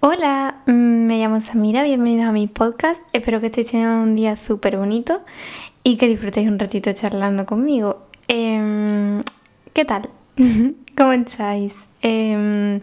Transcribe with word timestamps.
Hola, 0.00 0.62
mm, 0.66 0.72
me 1.06 1.18
llamo 1.18 1.40
Samira, 1.40 1.82
bienvenidos 1.82 2.28
a 2.28 2.32
mi 2.32 2.48
podcast. 2.48 3.02
Espero 3.14 3.40
que 3.40 3.46
estéis 3.46 3.70
teniendo 3.70 4.02
un 4.02 4.14
día 4.14 4.36
súper 4.36 4.76
bonito 4.76 5.22
y 5.82 5.96
que 5.96 6.06
disfrutéis 6.06 6.48
un 6.48 6.58
ratito 6.58 6.92
charlando 6.92 7.46
conmigo. 7.46 8.06
Em, 8.28 9.22
¿Qué 9.72 9.86
tal? 9.86 10.10
¿Cómo 10.96 11.12
estáis? 11.12 11.88
Em, 12.02 12.80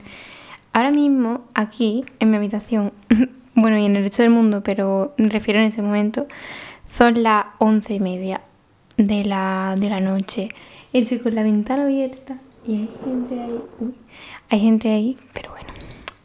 ahora 0.74 0.90
mismo, 0.90 1.42
aquí, 1.54 2.04
en 2.20 2.32
mi 2.32 2.38
habitación, 2.38 2.92
bueno, 3.54 3.78
y 3.78 3.86
en 3.86 3.96
el 3.96 4.04
resto 4.04 4.24
del 4.24 4.32
mundo, 4.32 4.64
pero 4.64 5.14
me 5.18 5.30
refiero 5.30 5.60
en 5.60 5.68
este 5.68 5.84
momento, 5.84 6.28
son 6.90 7.22
las 7.22 7.46
once 7.60 7.94
y 7.94 8.00
media 8.00 8.42
de 8.98 9.24
la, 9.24 9.76
de 9.80 9.90
la 9.90 10.00
noche. 10.00 10.50
Estoy 10.94 11.20
con 11.20 11.36
la 11.36 11.44
ventana 11.44 11.84
abierta 11.84 12.40
y 12.66 12.72
hay 12.74 12.90
gente 13.06 13.40
ahí. 13.40 13.60
Uy, 13.80 13.94
hay 14.50 14.60
gente 14.60 14.90
ahí, 14.90 15.16
pero 15.32 15.52
bueno, 15.52 15.70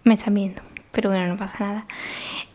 me 0.04 0.14
están 0.14 0.32
viendo 0.32 0.67
pero 0.98 1.10
bueno, 1.10 1.28
no 1.28 1.36
pasa 1.36 1.54
nada. 1.60 1.86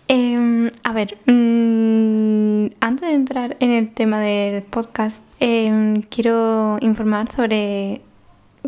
Em, 0.09 0.69
a 0.83 0.91
ver, 0.91 1.17
mm, 1.27 2.75
antes 2.81 3.07
de 3.07 3.15
entrar 3.15 3.55
en 3.61 3.71
el 3.71 3.93
tema 3.93 4.19
del 4.19 4.63
podcast, 4.63 5.23
em, 5.39 6.01
quiero 6.01 6.77
informar 6.81 7.31
sobre 7.31 8.01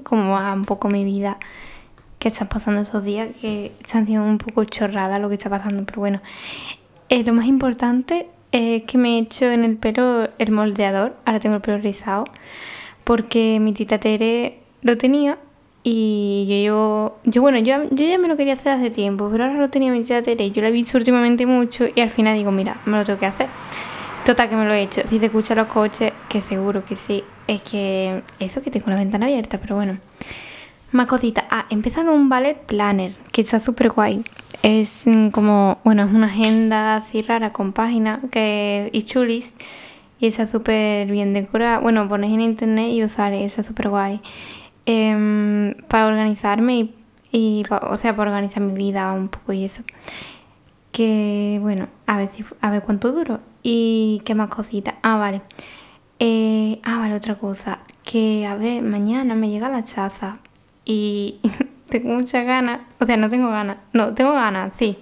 cómo 0.03 0.31
va 0.31 0.53
un 0.53 0.63
poco 0.63 0.87
mi 0.87 1.03
vida, 1.03 1.39
qué 2.19 2.29
está 2.29 2.47
pasando 2.47 2.79
esos 2.79 3.03
días, 3.03 3.35
que 3.41 3.73
están 3.81 4.05
siendo 4.05 4.23
un 4.23 4.37
poco 4.37 4.63
chorrada 4.63 5.19
lo 5.19 5.27
que 5.27 5.35
está 5.35 5.49
pasando, 5.49 5.83
pero 5.85 5.99
bueno, 5.99 6.21
eh, 7.09 7.25
lo 7.25 7.33
más 7.33 7.47
importante 7.47 8.29
es 8.53 8.83
que 8.83 8.97
me 8.97 9.17
he 9.17 9.19
hecho 9.19 9.51
en 9.51 9.65
el 9.65 9.75
pelo 9.75 10.29
el 10.37 10.51
moldeador, 10.53 11.17
ahora 11.25 11.41
tengo 11.41 11.57
el 11.57 11.61
pelo 11.61 11.79
rizado, 11.79 12.23
porque 13.03 13.59
mi 13.59 13.73
tita 13.73 13.99
Tere 13.99 14.59
lo 14.83 14.97
tenía 14.97 15.37
y 15.87 16.63
yo, 16.65 17.15
yo 17.25 17.43
bueno, 17.43 17.59
yo, 17.59 17.83
yo 17.91 18.07
ya 18.07 18.17
me 18.17 18.27
lo 18.27 18.35
quería 18.35 18.53
hacer 18.53 18.69
hace 18.69 18.89
tiempo, 18.89 19.29
pero 19.31 19.43
ahora 19.43 19.59
lo 19.59 19.69
tenía 19.69 19.91
mi 19.91 20.01
tía. 20.01 20.19
Yo 20.21 20.61
lo 20.63 20.67
he 20.67 20.71
visto 20.71 20.97
últimamente 20.97 21.45
mucho 21.45 21.85
y 21.93 22.01
al 22.01 22.09
final 22.09 22.35
digo, 22.35 22.51
mira, 22.51 22.81
me 22.85 22.97
lo 22.97 23.03
tengo 23.03 23.19
que 23.19 23.27
hacer. 23.27 23.49
Total, 24.25 24.49
que 24.49 24.55
me 24.55 24.65
lo 24.65 24.73
he 24.73 24.81
hecho. 24.81 25.01
Si 25.07 25.19
se 25.19 25.25
escuchan 25.25 25.57
los 25.57 25.67
coches, 25.67 26.11
que 26.27 26.41
seguro 26.41 26.83
que 26.83 26.95
sí. 26.95 27.23
Es 27.45 27.61
que 27.61 28.23
eso 28.39 28.63
que 28.63 28.71
tengo 28.71 28.89
la 28.89 28.95
ventana 28.95 29.27
abierta, 29.27 29.59
pero 29.59 29.75
bueno. 29.75 29.99
Más 30.91 31.05
cositas. 31.05 31.45
Ah, 31.51 31.67
he 31.69 31.75
empezado 31.75 32.11
un 32.13 32.29
ballet 32.29 32.57
planner, 32.57 33.13
que 33.31 33.41
está 33.41 33.59
súper 33.59 33.91
guay. 33.91 34.23
Es 34.63 35.03
como, 35.31 35.77
bueno, 35.83 36.03
es 36.03 36.11
una 36.11 36.25
agenda 36.25 36.95
así 36.95 37.21
rara 37.21 37.53
con 37.53 37.73
páginas 37.73 38.21
que, 38.31 38.89
y 38.91 39.03
chulis. 39.03 39.53
Y 40.19 40.25
está 40.25 40.47
súper 40.47 41.11
bien 41.11 41.33
decorada. 41.33 41.77
Bueno, 41.77 42.09
pones 42.09 42.31
en 42.31 42.41
internet 42.41 42.87
y 42.89 43.07
sale, 43.07 43.45
está 43.45 43.63
súper 43.63 43.89
guay. 43.89 44.19
Em, 44.85 45.73
para 45.87 46.05
organizarme 46.05 46.89
y, 47.31 47.63
o 47.69 47.97
sea, 47.97 48.15
para 48.15 48.31
organizar 48.31 48.61
mi 48.61 48.75
vida 48.75 49.11
un 49.13 49.29
poco 49.29 49.53
y 49.53 49.65
eso. 49.65 49.83
Que 50.91 51.57
bueno, 51.61 51.87
a 52.05 52.17
ver, 52.17 52.29
si, 52.29 52.43
a 52.61 52.71
ver 52.71 52.83
cuánto 52.83 53.11
duro 53.11 53.41
y 53.63 54.21
qué 54.25 54.35
más 54.35 54.49
cositas. 54.49 54.95
Ah, 55.01 55.17
vale. 55.17 55.41
Eh, 56.19 56.79
ah, 56.83 56.99
vale, 56.99 57.15
otra 57.15 57.35
cosa. 57.35 57.79
Que 58.03 58.45
a 58.45 58.55
ver, 58.55 58.83
mañana 58.83 59.35
me 59.35 59.49
llega 59.49 59.69
la 59.69 59.83
chaza 59.83 60.37
y 60.85 61.39
tengo 61.89 62.13
muchas 62.13 62.45
ganas. 62.45 62.81
O 62.99 63.05
sea, 63.05 63.17
no 63.17 63.27
tengo 63.27 63.49
ganas. 63.49 63.77
No, 63.93 64.13
tengo 64.13 64.33
ganas, 64.33 64.75
sí. 64.75 64.97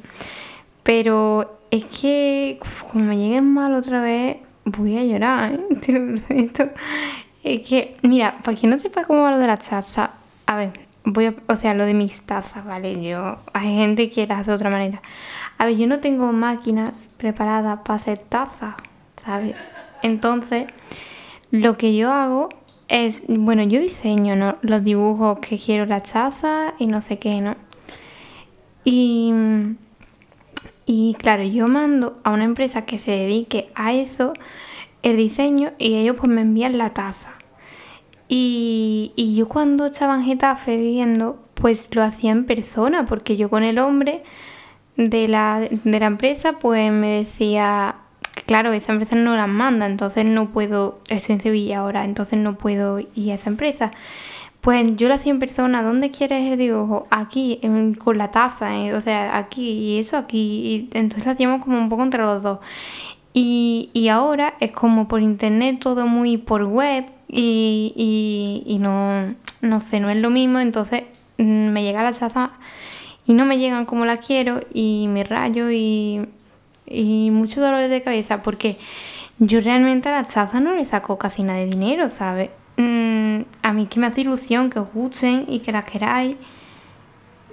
Pero 0.84 1.60
es 1.72 1.86
que 1.86 2.58
como 2.92 3.06
me 3.06 3.18
lleguen 3.18 3.54
mal 3.54 3.74
otra 3.74 4.02
vez, 4.02 4.38
voy 4.66 4.98
a 4.98 5.04
llorar, 5.04 5.54
¿eh? 5.54 6.52
Es 7.44 7.68
que, 7.68 7.96
mira, 8.02 8.40
para 8.44 8.58
quien 8.58 8.70
no 8.70 8.78
sepa 8.78 9.04
cómo 9.04 9.24
va 9.24 9.32
lo 9.32 9.38
de 9.38 9.48
la 9.48 9.58
taza, 9.58 10.12
a 10.46 10.56
ver, 10.56 10.72
voy 11.04 11.26
a, 11.26 11.36
o 11.48 11.56
sea, 11.56 11.74
lo 11.74 11.86
de 11.86 11.94
mis 11.94 12.24
tazas, 12.24 12.66
¿vale? 12.66 13.04
Yo, 13.04 13.38
hay 13.54 13.76
gente 13.76 14.10
que 14.10 14.26
las 14.26 14.40
hace 14.40 14.52
de 14.52 14.56
otra 14.56 14.70
manera. 14.70 15.02
A 15.58 15.66
ver, 15.66 15.78
yo 15.78 15.88
no 15.88 16.00
tengo 16.00 16.32
máquinas 16.32 17.10
preparadas 17.18 17.80
para 17.84 17.96
hacer 17.96 18.18
tazas, 18.18 18.76
¿sabes? 19.24 19.56
Entonces, 20.02 20.68
lo 21.52 21.78
que 21.78 21.96
yo 21.96 22.12
hago 22.12 22.50
es, 22.88 23.24
bueno, 23.28 23.64
yo 23.64 23.80
diseño 23.80 24.36
¿no? 24.36 24.58
los 24.62 24.84
dibujos 24.84 25.40
que 25.40 25.58
quiero 25.58 25.86
la 25.86 26.02
taza 26.02 26.74
y 26.80 26.88
no 26.88 27.02
sé 27.02 27.20
qué, 27.20 27.42
¿no? 27.42 27.56
Y, 28.86 29.34
y 30.86 31.16
claro, 31.16 31.44
yo 31.44 31.68
mando 31.68 32.20
a 32.24 32.32
una 32.32 32.44
empresa 32.44 32.86
que 32.86 32.98
se 32.98 33.12
dedique 33.12 33.70
a 33.76 33.94
eso 33.94 34.34
el 35.04 35.18
diseño 35.18 35.74
y 35.78 35.96
ellos 35.96 36.16
pues 36.20 36.32
me 36.32 36.42
envían 36.42 36.78
la 36.78 36.90
taza. 36.90 37.36
Y, 38.28 39.14
y 39.16 39.36
yo 39.36 39.48
cuando 39.48 39.86
estaba 39.86 40.16
en 40.16 40.24
Getafe 40.24 40.78
viviendo, 40.78 41.44
pues 41.54 41.90
lo 41.94 42.02
hacía 42.02 42.32
en 42.32 42.46
persona, 42.46 43.06
porque 43.06 43.36
yo 43.36 43.50
con 43.50 43.64
el 43.64 43.78
hombre 43.78 44.24
de 44.96 45.28
la, 45.28 45.60
de 45.60 46.00
la 46.00 46.06
empresa, 46.06 46.54
pues 46.60 46.92
me 46.92 47.20
decía, 47.20 47.98
claro, 48.46 48.74
esa 48.74 48.94
empresa 48.94 49.16
no 49.16 49.36
las 49.36 49.48
manda, 49.48 49.86
entonces 49.86 50.26
no 50.26 50.50
puedo, 50.52 50.96
estoy 51.10 51.36
en 51.36 51.42
Sevilla 51.42 51.80
ahora, 51.80 52.06
entonces 52.06 52.40
no 52.40 52.58
puedo 52.58 53.00
ir 53.00 53.32
a 53.32 53.36
esa 53.36 53.50
empresa. 53.50 53.92
Pues 54.62 54.96
yo 54.96 55.10
lo 55.10 55.16
hacía 55.16 55.34
en 55.34 55.40
persona, 55.40 55.84
¿dónde 55.84 56.10
quieres 56.10 56.50
el 56.50 56.58
dibujo? 56.58 57.06
Aquí, 57.10 57.60
con 57.98 58.18
la 58.18 58.32
taza, 58.32 58.74
eh, 58.78 58.94
o 58.94 59.02
sea, 59.02 59.38
aquí 59.38 59.72
y 59.72 60.00
eso 60.00 60.16
aquí. 60.16 60.90
Y 60.94 60.98
entonces 60.98 61.26
lo 61.26 61.32
hacíamos 61.34 61.62
como 61.62 61.78
un 61.78 61.90
poco 61.90 62.04
entre 62.04 62.22
los 62.24 62.44
dos. 62.44 62.60
Y, 63.34 63.90
y 63.94 64.10
ahora 64.10 64.54
es 64.60 64.72
como 64.72 65.08
por 65.08 65.22
internet, 65.22 65.80
todo 65.80 66.06
muy 66.06 66.38
por 66.38 66.66
web 66.66 67.06
y, 67.28 67.94
y, 67.96 68.64
y 68.72 68.78
no, 68.78 69.34
no 69.62 69.80
sé, 69.80 70.00
no 70.00 70.10
es 70.10 70.18
lo 70.18 70.30
mismo. 70.30 70.60
Entonces 70.60 71.04
mm, 71.38 71.70
me 71.70 71.84
llega 71.84 72.04
la 72.04 72.14
chaza 72.14 72.52
y 73.26 73.34
no 73.34 73.46
me 73.46 73.58
llegan 73.58 73.86
como 73.86 74.06
la 74.06 74.18
quiero 74.18 74.60
y 74.74 75.08
me 75.10 75.24
rayo 75.24 75.72
y, 75.72 76.28
y 76.86 77.30
mucho 77.32 77.62
dolor 77.62 77.90
de 77.90 78.02
cabeza 78.02 78.42
porque 78.42 78.78
yo 79.40 79.62
realmente 79.62 80.10
a 80.10 80.12
la 80.12 80.26
chaza 80.26 80.60
no 80.60 80.76
le 80.76 80.86
saco 80.86 81.18
casi 81.18 81.44
nada 81.44 81.60
de 81.60 81.68
dinero, 81.68 82.10
¿sabes? 82.10 82.50
Mm, 82.78 83.42
a 83.62 83.74
mí 83.74 83.88
que 83.88 84.00
me 84.00 84.08
hace 84.08 84.22
ilusión 84.22 84.70
que 84.70 84.80
os 84.80 84.92
gusten 84.94 85.46
y 85.48 85.60
que 85.60 85.72
las 85.72 85.86
queráis. 85.86 86.38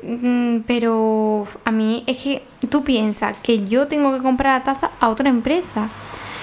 Mm, 0.03 0.61
pero 0.67 1.45
a 1.65 1.71
mí 1.73 2.05
es 2.07 2.23
que 2.23 2.43
tú 2.69 2.85
piensas 2.85 3.37
que 3.43 3.65
yo 3.65 3.89
tengo 3.89 4.13
que 4.13 4.23
comprar 4.23 4.59
la 4.59 4.65
taza 4.65 4.91
a 5.01 5.09
otra 5.09 5.29
empresa. 5.29 5.91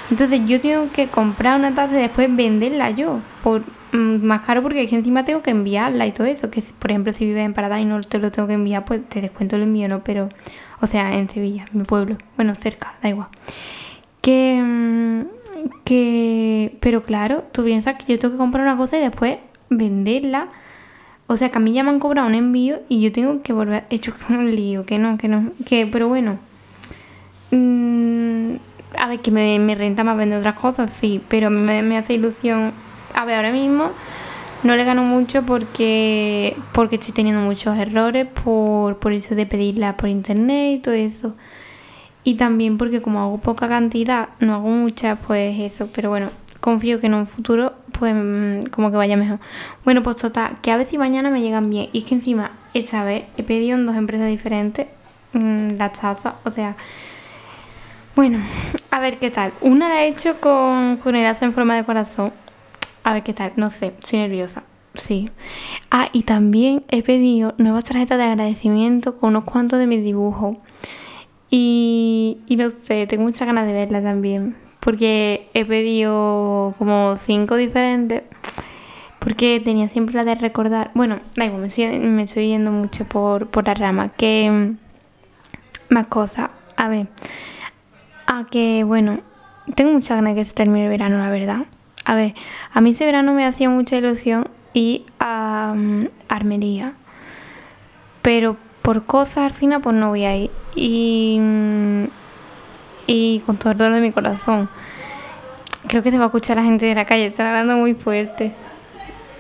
Entonces 0.10 0.42
yo 0.46 0.62
tengo 0.62 0.90
que 0.92 1.08
comprar 1.08 1.60
una 1.60 1.74
taza 1.74 1.98
y 1.98 2.02
después 2.02 2.34
venderla 2.34 2.92
yo. 2.92 3.22
Por, 3.44 3.64
mm, 3.92 4.24
más 4.24 4.42
caro 4.42 4.62
porque 4.62 4.84
es 4.84 4.90
que 4.90 4.96
encima 4.96 5.26
tengo 5.26 5.42
que 5.42 5.52
enviarla 5.52 6.06
y 6.08 6.12
todo 6.12 6.28
eso. 6.28 6.50
Que 6.50 6.64
por 6.80 6.92
ejemplo 6.92 7.14
si 7.14 7.26
vives 7.26 7.46
en 7.46 7.54
Parada 7.54 7.80
y 7.80 7.86
no 7.86 8.02
te 8.02 8.20
lo 8.20 8.32
tengo 8.32 8.48
que 8.48 8.54
enviar, 8.54 8.86
pues 8.86 9.08
te 9.10 9.22
descuento 9.22 9.56
el 9.56 9.64
envío, 9.64 9.88
¿no? 9.88 10.04
Pero, 10.04 10.30
o 10.82 10.88
sea, 10.88 11.16
en 11.16 11.30
Sevilla, 11.30 11.66
mi 11.74 11.84
pueblo. 11.84 12.18
Bueno, 12.36 12.56
cerca, 12.56 12.96
da 13.02 13.10
igual. 13.10 13.28
Que, 14.22 14.62
mm, 14.64 15.22
que, 15.84 16.78
pero 16.82 17.04
claro, 17.04 17.46
tú 17.52 17.64
piensas 17.64 17.96
que 17.96 18.14
yo 18.14 18.20
tengo 18.20 18.34
que 18.34 18.38
comprar 18.38 18.64
una 18.64 18.78
cosa 18.78 18.98
y 18.98 19.02
después 19.02 19.38
venderla 19.70 20.50
o 21.28 21.36
sea, 21.36 21.50
que 21.50 21.58
a 21.58 21.62
mí 21.62 21.74
ya 21.74 21.84
me 21.84 21.90
han 21.90 22.00
cobrado 22.00 22.28
un 22.28 22.36
envío 22.36 22.80
y 22.88 23.02
yo 23.02 23.12
tengo 23.12 23.42
que 23.42 23.54
volver. 23.54 23.86
Hecho 23.90 24.14
un 24.30 24.56
lío, 24.56 24.86
que 24.86 24.98
no, 24.98 25.18
que 25.18 25.28
no. 25.28 25.52
Que, 25.66 25.86
pero 25.86 26.08
bueno. 26.08 26.40
Mm, 27.52 28.56
a 28.98 29.08
ver, 29.08 29.20
que 29.20 29.32
me, 29.32 29.76
renta 29.76 30.04
más 30.04 30.18
vender 30.18 30.40
otras 30.40 30.56
cosas, 30.56 30.92
sí, 30.92 31.22
pero 31.28 31.50
me, 31.50 31.82
me 31.82 31.98
hace 31.98 32.14
ilusión. 32.14 32.74
A 33.14 33.26
ver, 33.26 33.36
ahora 33.36 33.52
mismo 33.52 33.92
no 34.64 34.76
le 34.76 34.84
gano 34.86 35.04
mucho 35.04 35.44
porque 35.44 36.58
porque 36.74 36.96
estoy 36.96 37.14
teniendo 37.14 37.42
muchos 37.42 37.78
errores 37.78 38.26
por, 38.26 38.98
por 38.98 39.14
eso 39.14 39.36
de 39.36 39.46
pedirla 39.46 39.98
por 39.98 40.10
internet 40.10 40.78
y 40.78 40.80
todo 40.80 40.96
eso. 40.96 41.36
Y 42.24 42.36
también 42.36 42.78
porque 42.78 43.02
como 43.02 43.22
hago 43.22 43.38
poca 43.38 43.70
cantidad, 43.70 44.30
no 44.40 44.56
hago 44.56 44.68
mucha, 44.68 45.16
pues 45.18 45.60
eso. 45.60 45.90
Pero 45.94 46.10
bueno, 46.10 46.32
confío 46.68 47.00
que 47.00 47.08
en 47.08 47.14
un 47.14 47.26
futuro 47.26 47.76
pues 47.98 48.14
mm, 48.14 48.70
como 48.72 48.92
que 48.92 48.98
vaya 48.98 49.16
mejor. 49.16 49.40
Bueno, 49.86 50.04
pues 50.04 50.18
total, 50.18 50.58
que 50.62 50.70
a 50.70 50.84
si 50.84 50.98
mañana 50.98 51.30
me 51.30 51.40
llegan 51.40 51.70
bien. 51.70 51.88
Y 51.94 52.00
es 52.00 52.04
que 52.04 52.16
encima, 52.16 52.52
esta 52.74 53.06
vez 53.06 53.24
he 53.38 53.44
pedido 53.44 53.78
en 53.78 53.86
dos 53.86 53.96
empresas 53.96 54.28
diferentes 54.28 54.88
mm, 55.32 55.78
la 55.78 55.90
taza, 55.90 56.36
o 56.44 56.52
sea... 56.52 56.76
Bueno, 58.18 58.40
a 58.92 59.00
ver 59.00 59.18
qué 59.18 59.32
tal. 59.32 59.54
Una 59.62 59.88
la 59.88 60.04
he 60.04 60.10
hecho 60.10 60.42
con, 60.42 60.98
con 60.98 61.16
el 61.16 61.26
asa 61.26 61.46
en 61.46 61.54
forma 61.54 61.74
de 61.74 61.86
corazón. 61.86 62.34
A 63.06 63.14
ver 63.14 63.24
qué 63.24 63.34
tal, 63.34 63.54
no 63.56 63.70
sé, 63.70 63.94
estoy 64.00 64.20
nerviosa. 64.20 64.64
Sí. 64.94 65.30
Ah, 65.90 66.10
y 66.12 66.24
también 66.24 66.84
he 66.90 67.02
pedido 67.02 67.54
nuevas 67.58 67.86
tarjetas 67.86 68.18
de 68.18 68.26
agradecimiento 68.26 69.16
con 69.16 69.30
unos 69.30 69.46
cuantos 69.46 69.80
de 69.80 69.88
mis 69.88 70.04
dibujos. 70.04 70.58
Y, 71.50 72.40
y 72.46 72.58
no 72.58 72.70
sé, 72.70 73.08
tengo 73.08 73.24
muchas 73.24 73.48
ganas 73.48 73.68
de 73.68 73.72
verlas 73.72 74.04
también 74.04 74.67
porque 74.88 75.50
he 75.54 75.66
pedido 75.66 76.74
como 76.78 77.16
cinco 77.18 77.58
diferentes 77.58 78.24
porque 79.20 79.60
tenía 79.60 79.90
siempre 79.90 80.16
la 80.16 80.24
de 80.24 80.36
recordar. 80.36 80.92
Bueno 80.94 81.20
da 81.36 81.44
igual 81.44 81.60
me 81.60 82.24
estoy, 82.24 82.48
yendo 82.48 82.72
mucho 82.72 83.04
por, 83.04 83.48
por 83.48 83.68
la 83.68 83.74
rama. 83.74 84.08
Que 84.08 84.50
mm, 84.50 84.78
más 85.90 86.08
cosas 86.08 86.52
a 86.78 86.88
ver. 86.88 87.08
A 88.28 88.46
que 88.46 88.86
bueno 88.86 89.20
tengo 89.76 89.92
muchas 89.92 90.16
ganas 90.16 90.36
de 90.36 90.40
que 90.40 90.46
se 90.46 90.54
termine 90.54 90.86
el 90.86 90.90
verano 90.90 91.18
la 91.18 91.32
verdad. 91.32 91.66
A 92.06 92.16
ver 92.16 92.34
a 92.72 92.80
mí 92.80 92.92
ese 92.92 93.06
verano 93.06 93.34
me 93.34 93.46
hacía 93.46 93.70
mucha 93.70 93.98
ilusión 93.98 94.48
ir 94.72 95.04
a 95.20 95.74
mm, 95.76 96.08
Armería. 96.30 96.94
Pero 98.22 98.56
por 98.84 99.06
cosas 99.06 99.40
al 99.40 99.54
final 99.54 99.82
pues 99.82 99.98
no 99.98 100.08
voy 100.08 100.24
a 100.24 100.38
ir. 100.38 100.52
Y, 100.78 101.42
y 103.08 103.42
con 103.46 103.58
todo 103.58 103.72
el 103.72 103.78
dolor 103.78 103.96
de 103.96 104.02
mi 104.02 104.12
corazón. 104.12 104.70
Creo 105.88 106.04
que 106.04 106.12
se 106.12 106.18
va 106.18 106.26
a 106.26 106.28
escuchar 106.28 106.58
la 106.58 106.64
gente 106.64 106.86
de 106.86 106.94
la 106.94 107.06
calle, 107.06 107.26
están 107.26 107.48
hablando 107.48 107.78
muy 107.78 107.96
fuerte. 107.96 108.52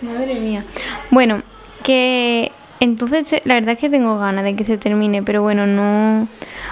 Madre 0.01 0.35
mía. 0.35 0.63
Bueno, 1.11 1.43
que 1.83 2.51
entonces 2.79 3.41
la 3.45 3.55
verdad 3.55 3.73
es 3.73 3.79
que 3.79 3.89
tengo 3.89 4.17
ganas 4.17 4.43
de 4.43 4.55
que 4.55 4.63
se 4.63 4.77
termine, 4.77 5.23
pero 5.23 5.41
bueno, 5.41 5.67
no... 5.67 6.27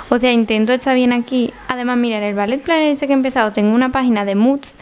O 0.10 0.20
sea, 0.20 0.32
intento 0.32 0.72
estar 0.72 0.96
bien 0.96 1.14
aquí. 1.14 1.54
Además, 1.68 1.98
mira, 1.98 2.18
en 2.18 2.24
el 2.24 2.36
Ballet 2.36 2.62
Planner 2.62 2.90
este 2.90 3.08
que 3.08 3.14
he 3.14 3.16
empezado 3.16 3.52
tengo 3.52 3.74
una 3.74 3.92
página 3.92 4.24
de 4.24 4.36
moods, 4.36 4.76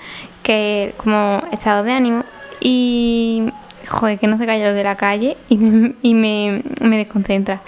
que 0.43 0.93
como 0.97 1.41
estado 1.51 1.83
de 1.83 1.91
ánimo, 1.91 2.23
y... 2.59 3.51
Joder, 3.87 4.17
que 4.19 4.27
no 4.27 4.37
se 4.37 4.45
calla 4.45 4.65
lo 4.65 4.73
de 4.73 4.83
la 4.83 4.95
calle 4.95 5.37
y 5.49 6.13
me, 6.13 6.63
me 6.81 6.97
desconcentra 6.97 7.61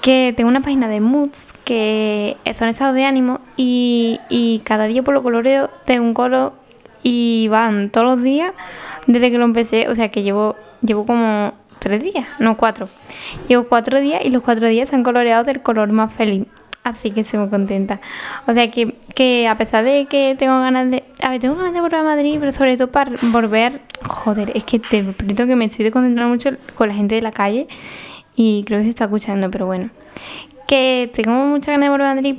que 0.00 0.32
tengo 0.36 0.48
una 0.48 0.60
página 0.60 0.88
de 0.88 1.00
moods 1.00 1.52
que 1.64 2.36
son 2.54 2.68
estados 2.68 2.94
de 2.94 3.04
ánimo 3.04 3.40
y, 3.56 4.20
y 4.28 4.60
cada 4.60 4.84
día 4.84 5.02
por 5.02 5.14
lo 5.14 5.22
coloreo 5.22 5.70
tengo 5.84 6.04
un 6.04 6.14
color 6.14 6.52
y 7.02 7.48
van 7.48 7.90
todos 7.90 8.06
los 8.06 8.22
días 8.22 8.52
desde 9.06 9.30
que 9.30 9.38
lo 9.38 9.44
empecé, 9.44 9.88
o 9.88 9.94
sea 9.94 10.10
que 10.10 10.22
llevo, 10.22 10.56
llevo 10.82 11.04
como 11.04 11.52
tres 11.80 12.02
días, 12.02 12.26
no 12.38 12.56
cuatro. 12.56 12.88
Llevo 13.48 13.64
cuatro 13.64 14.00
días 14.00 14.24
y 14.24 14.30
los 14.30 14.42
cuatro 14.42 14.68
días 14.68 14.88
se 14.88 14.96
han 14.96 15.02
coloreado 15.02 15.44
del 15.44 15.62
color 15.62 15.90
más 15.90 16.14
feliz. 16.14 16.46
Así 16.84 17.12
que 17.12 17.20
estoy 17.20 17.38
muy 17.38 17.48
contenta. 17.48 18.00
O 18.46 18.52
sea 18.52 18.70
que, 18.70 18.96
que 19.14 19.46
a 19.46 19.56
pesar 19.56 19.84
de 19.84 20.06
que 20.06 20.34
tengo 20.36 20.58
ganas 20.60 20.90
de. 20.90 21.04
A 21.22 21.30
ver, 21.30 21.40
tengo 21.40 21.54
ganas 21.54 21.72
de 21.72 21.80
volver 21.80 22.00
a 22.00 22.02
Madrid, 22.02 22.36
pero 22.40 22.50
sobre 22.50 22.76
todo 22.76 22.90
para 22.90 23.12
volver. 23.22 23.80
Joder, 24.08 24.50
es 24.56 24.64
que 24.64 24.80
te 24.80 25.04
prometo 25.04 25.46
que 25.46 25.54
me 25.54 25.66
estoy 25.66 25.90
concentrando 25.92 26.32
mucho 26.32 26.50
con 26.74 26.88
la 26.88 26.94
gente 26.94 27.14
de 27.14 27.22
la 27.22 27.30
calle 27.30 27.68
y 28.34 28.64
creo 28.66 28.80
que 28.80 28.84
se 28.84 28.90
está 28.90 29.04
escuchando, 29.04 29.50
pero 29.50 29.66
bueno. 29.66 29.90
Que 30.66 31.10
tengo 31.14 31.32
mucha 31.46 31.70
ganas 31.70 31.86
de 31.86 31.90
volver 31.90 32.06
a 32.06 32.14
Madrid 32.14 32.36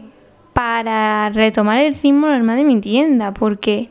para 0.52 1.30
retomar 1.30 1.80
el 1.80 1.94
ritmo 1.94 2.28
normal 2.28 2.58
de 2.58 2.64
mi 2.66 2.82
tienda, 2.82 3.34
porque 3.34 3.90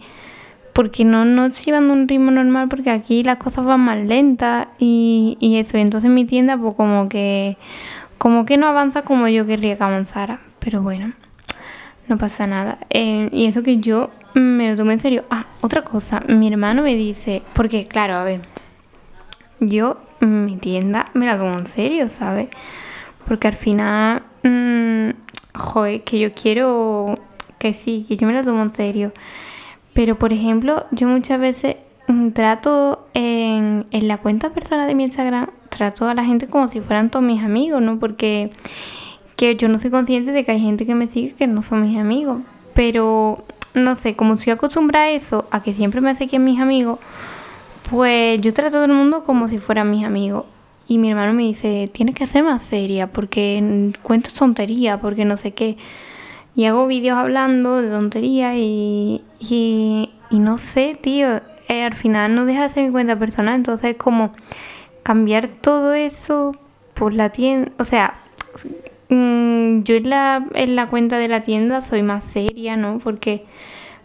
porque 0.73 1.05
no, 1.05 1.25
no 1.25 1.47
estoy 1.47 1.67
llevando 1.67 1.93
un 1.93 2.09
ritmo 2.09 2.31
normal 2.31 2.69
porque 2.69 2.91
aquí 2.91 3.23
las 3.23 3.37
cosas 3.37 3.65
van 3.65 3.81
más 3.81 3.99
lentas 3.99 4.69
y, 4.79 5.37
y 5.39 5.57
eso, 5.57 5.77
y 5.77 5.83
entonces 5.83 6.11
mi 6.11 6.25
tienda 6.25 6.57
pues 6.57 6.75
como 6.75 7.09
que 7.09 7.59
como 8.23 8.45
que 8.45 8.57
no 8.57 8.69
avanza 8.69 9.03
como 9.03 9.27
yo 9.27 9.47
querría 9.47 9.77
que 9.77 9.83
avanzara, 9.83 10.39
pero 10.61 10.81
bueno, 10.81 11.13
no 12.07 12.19
pasa 12.19 12.47
nada. 12.47 12.79
Eh, 12.91 13.29
y 13.33 13.47
eso 13.47 13.65
que 13.65 13.79
yo 13.79 14.11
me 14.35 14.71
lo 14.71 14.77
tomé 14.77 14.93
en 14.93 15.01
serio. 15.01 15.23
Ah, 15.29 15.47
otra 15.61 15.83
cosa, 15.83 16.23
mi 16.29 16.47
hermano 16.47 16.85
me 16.85 16.95
dice, 16.95 17.43
porque 17.53 17.89
claro, 17.89 18.15
a 18.15 18.23
ver, 18.23 18.41
yo 19.59 20.01
mi 20.21 20.57
tienda 20.57 21.11
me 21.15 21.27
la 21.27 21.37
tomo 21.37 21.59
en 21.59 21.67
serio, 21.67 22.09
¿sabes? 22.09 22.49
Porque 23.27 23.49
al 23.49 23.57
final, 23.57 24.23
mmm, 24.45 25.11
joder, 25.53 26.05
que 26.05 26.21
yo 26.21 26.33
quiero 26.33 27.19
que 27.59 27.75
sí, 27.75 28.05
que 28.07 28.17
yo 28.17 28.29
me 28.29 28.35
la 28.35 28.43
tomo 28.43 28.63
en 28.63 28.71
serio. 28.71 29.13
Pero 29.95 30.17
por 30.17 30.33
ejemplo, 30.33 30.87
yo 30.93 31.09
muchas 31.09 31.41
veces 31.41 31.75
mm, 32.07 32.29
trato 32.29 33.09
en, 33.15 33.85
en 33.91 34.07
la 34.07 34.19
cuenta 34.19 34.51
personal 34.51 34.87
de 34.87 34.95
mi 34.95 35.03
Instagram, 35.03 35.49
trato 35.73 36.09
a 36.09 36.15
la 36.15 36.25
gente 36.25 36.47
como 36.47 36.69
si 36.69 36.81
fueran 36.81 37.11
todos 37.11 37.25
mis 37.25 37.43
amigos, 37.43 37.83
¿no? 37.83 37.99
Porque 37.99 38.51
que 39.37 39.57
yo 39.57 39.69
no 39.69 39.81
soy 39.81 39.91
consciente 39.91 40.31
de 40.31 40.45
que 40.45 40.53
hay 40.53 40.61
gente 40.61 40.87
que 40.87 40.95
me 40.95 41.09
sigue 41.09 41.35
que 41.35 41.49
no 41.49 41.63
son 41.63 41.83
mis 41.83 41.99
amigos. 41.99 42.43
Pero 42.75 43.45
no 43.75 43.97
sé, 43.97 44.15
como 44.15 44.35
estoy 44.35 44.53
acostumbrada 44.53 45.07
a 45.07 45.11
eso, 45.11 45.47
a 45.51 45.63
que 45.63 45.75
siempre 45.75 46.01
me 46.01 46.15
que 46.15 46.39
mis 46.39 46.61
amigos, 46.61 46.99
pues 47.91 48.41
yo 48.41 48.53
trato 48.53 48.69
a 48.69 48.81
todo 48.81 48.85
el 48.85 48.93
mundo 48.93 49.25
como 49.25 49.49
si 49.49 49.59
fueran 49.59 49.91
mis 49.91 50.05
amigos. 50.05 50.45
Y 50.89 50.99
mi 50.99 51.11
hermano 51.11 51.33
me 51.33 51.43
dice, 51.43 51.89
tienes 51.93 52.15
que 52.15 52.27
ser 52.27 52.45
más 52.45 52.63
seria 52.63 53.11
porque 53.11 53.93
cuentas 54.03 54.35
tonterías, 54.35 54.99
porque 55.01 55.25
no 55.25 55.37
sé 55.37 55.53
qué. 55.53 55.77
Y 56.55 56.67
hago 56.67 56.87
vídeos 56.87 57.17
hablando 57.17 57.81
de 57.81 57.89
tonterías 57.89 58.55
y, 58.57 59.23
y, 59.41 60.11
no 60.39 60.59
sé, 60.59 60.99
tío, 61.01 61.41
eh, 61.69 61.85
al 61.85 61.95
final 61.95 62.35
no 62.35 62.45
deja 62.45 62.65
de 62.65 62.69
ser 62.69 62.85
mi 62.85 62.91
cuenta 62.91 63.19
personal, 63.19 63.55
entonces 63.55 63.93
es 63.93 63.97
como 63.97 64.33
cambiar 65.03 65.49
todo 65.49 65.95
eso 65.95 66.53
por 66.95 67.13
la 67.13 67.31
tienda, 67.31 67.73
o 67.79 67.85
sea, 67.85 68.15
mm, 69.09 69.83
yo 69.83 69.95
en 69.97 70.11
la, 70.11 70.47
en 70.55 70.77
la 70.77 70.89
cuenta 70.89 71.19
de 71.19 71.29
la 71.29 71.43
tienda 71.43 71.83
soy 71.83 72.03
más 72.03 72.25
seria, 72.25 72.77
¿no? 72.77 72.99
Porque 72.99 73.45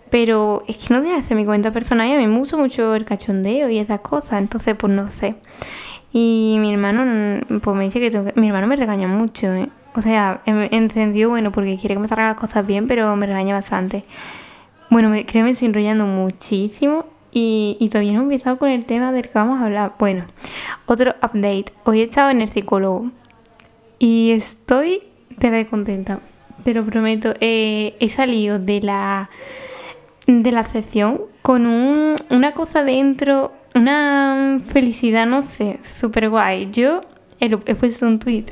pero 0.10 0.64
es 0.68 0.88
que 0.88 0.94
no 0.94 1.02
deja 1.02 1.22
de 1.22 1.36
mi 1.36 1.46
cuenta 1.46 1.72
personal 1.72 2.08
y 2.08 2.14
a 2.14 2.18
mí 2.18 2.28
me 2.28 2.38
gusta 2.38 2.58
mucho 2.58 2.96
el 2.96 3.06
cachondeo 3.06 3.70
y 3.70 3.78
esas 3.80 4.02
cosas, 4.02 4.42
entonces 4.42 4.76
pues 4.76 4.94
no 4.94 5.08
sé. 5.08 5.36
Y 6.14 6.58
mi 6.60 6.74
hermano, 6.74 7.04
mm, 7.50 7.60
pues 7.60 7.78
me 7.78 7.84
dice 7.86 8.00
que, 8.00 8.34
mi 8.36 8.48
hermano 8.48 8.68
me 8.68 8.76
regaña 8.76 9.08
mucho, 9.08 9.54
¿eh? 9.54 9.70
O 9.96 10.02
sea, 10.02 10.42
en, 10.46 10.90
sentido 10.92 11.30
bueno, 11.30 11.52
porque 11.52 11.76
quiere 11.78 11.96
que 11.96 12.00
me 12.00 12.08
salgan 12.08 12.28
las 12.28 12.38
cosas 12.38 12.66
bien, 12.66 12.88
pero 12.88 13.16
me 13.16 13.26
regaña 13.26 13.54
bastante. 13.56 14.06
Bueno, 14.90 15.10
creo 15.10 15.26
que 15.26 15.44
me 15.44 15.50
estoy 15.50 15.68
enrollando 15.68 16.06
muchísimo 16.06 17.06
y, 17.40 17.90
todavía 17.90 18.14
no 18.14 18.22
he 18.22 18.24
empezado 18.24 18.58
con 18.58 18.70
el 18.70 18.86
tema 18.86 19.12
del 19.12 19.30
que 19.30 19.34
vamos 19.36 19.62
a 19.62 19.66
hablar. 19.66 19.94
Bueno, 20.00 20.26
otro 20.88 21.16
update. 21.22 21.66
Hoy 21.84 22.02
he 22.02 22.04
estado 22.04 22.32
en 22.32 22.42
el 22.42 22.50
psicólogo 22.50 23.12
y 24.00 24.32
estoy 24.32 25.04
de 25.38 25.52
la 25.52 25.66
contenta. 25.66 26.20
Te 26.64 26.74
lo 26.74 26.84
prometo. 26.84 27.34
Eh, 27.40 27.96
he 28.00 28.10
salido 28.10 28.58
de 28.58 28.82
la 28.82 29.30
de 30.26 30.52
la 30.52 30.66
sesión 30.66 31.22
con 31.42 31.68
un, 31.68 32.16
una 32.32 32.54
cosa 32.54 32.84
dentro, 32.84 33.54
una 33.76 34.60
felicidad, 34.60 35.26
no 35.26 35.42
sé, 35.44 35.80
súper 35.88 36.30
guay. 36.30 36.70
Yo 36.72 37.02
he, 37.40 37.56
puesto 37.56 38.08
un 38.08 38.20
tweet 38.20 38.46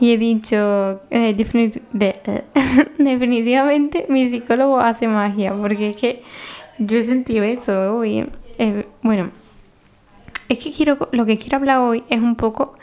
y 0.00 0.12
he 0.12 0.18
dicho, 0.18 1.00
eh, 1.10 1.32
definitivamente 2.98 4.06
mi 4.08 4.28
psicólogo 4.28 4.80
hace 4.80 5.08
magia, 5.08 5.54
porque 5.54 5.90
es 5.90 5.96
que 5.96 6.22
yo 6.78 6.98
he 6.98 7.04
sentido 7.04 7.44
eso 7.44 7.96
hoy. 7.96 8.28
Eh, 8.58 8.86
bueno, 9.02 9.30
es 10.48 10.58
que 10.58 10.72
quiero, 10.72 11.08
lo 11.12 11.26
que 11.26 11.36
quiero 11.36 11.56
hablar 11.56 11.78
hoy 11.78 12.04
es 12.08 12.20
un 12.20 12.36
poco 12.36 12.74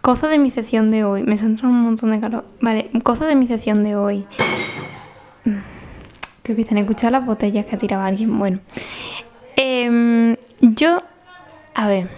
cosas 0.00 0.30
de 0.30 0.38
mi 0.38 0.50
sesión 0.50 0.90
de 0.90 1.04
hoy. 1.04 1.22
Me 1.22 1.38
centro 1.38 1.68
un 1.68 1.80
montón 1.82 2.10
de 2.10 2.20
calor. 2.20 2.44
Vale, 2.60 2.90
cosas 3.02 3.28
de 3.28 3.34
mi 3.34 3.46
sesión 3.46 3.84
de 3.84 3.96
hoy. 3.96 4.26
Creo 6.42 6.56
que 6.56 6.62
están 6.62 6.78
escuchando 6.78 7.18
las 7.18 7.26
botellas 7.26 7.64
que 7.66 7.76
ha 7.76 7.78
tirado 7.78 8.02
alguien. 8.02 8.36
Bueno, 8.38 8.60
em, 9.56 10.36
yo, 10.60 11.02
a 11.74 11.86
ver, 11.86 12.08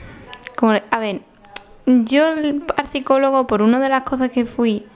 como, 0.56 0.73
a 0.73 0.99
ver, 0.99 1.20
yo 1.87 2.26
al 2.26 2.87
psicólogo, 2.91 3.46
por 3.46 3.61
una 3.61 3.79
de 3.81 3.91
las 3.91 4.02
cosas 4.05 4.31
que 4.31 4.46
fui, 4.46 4.87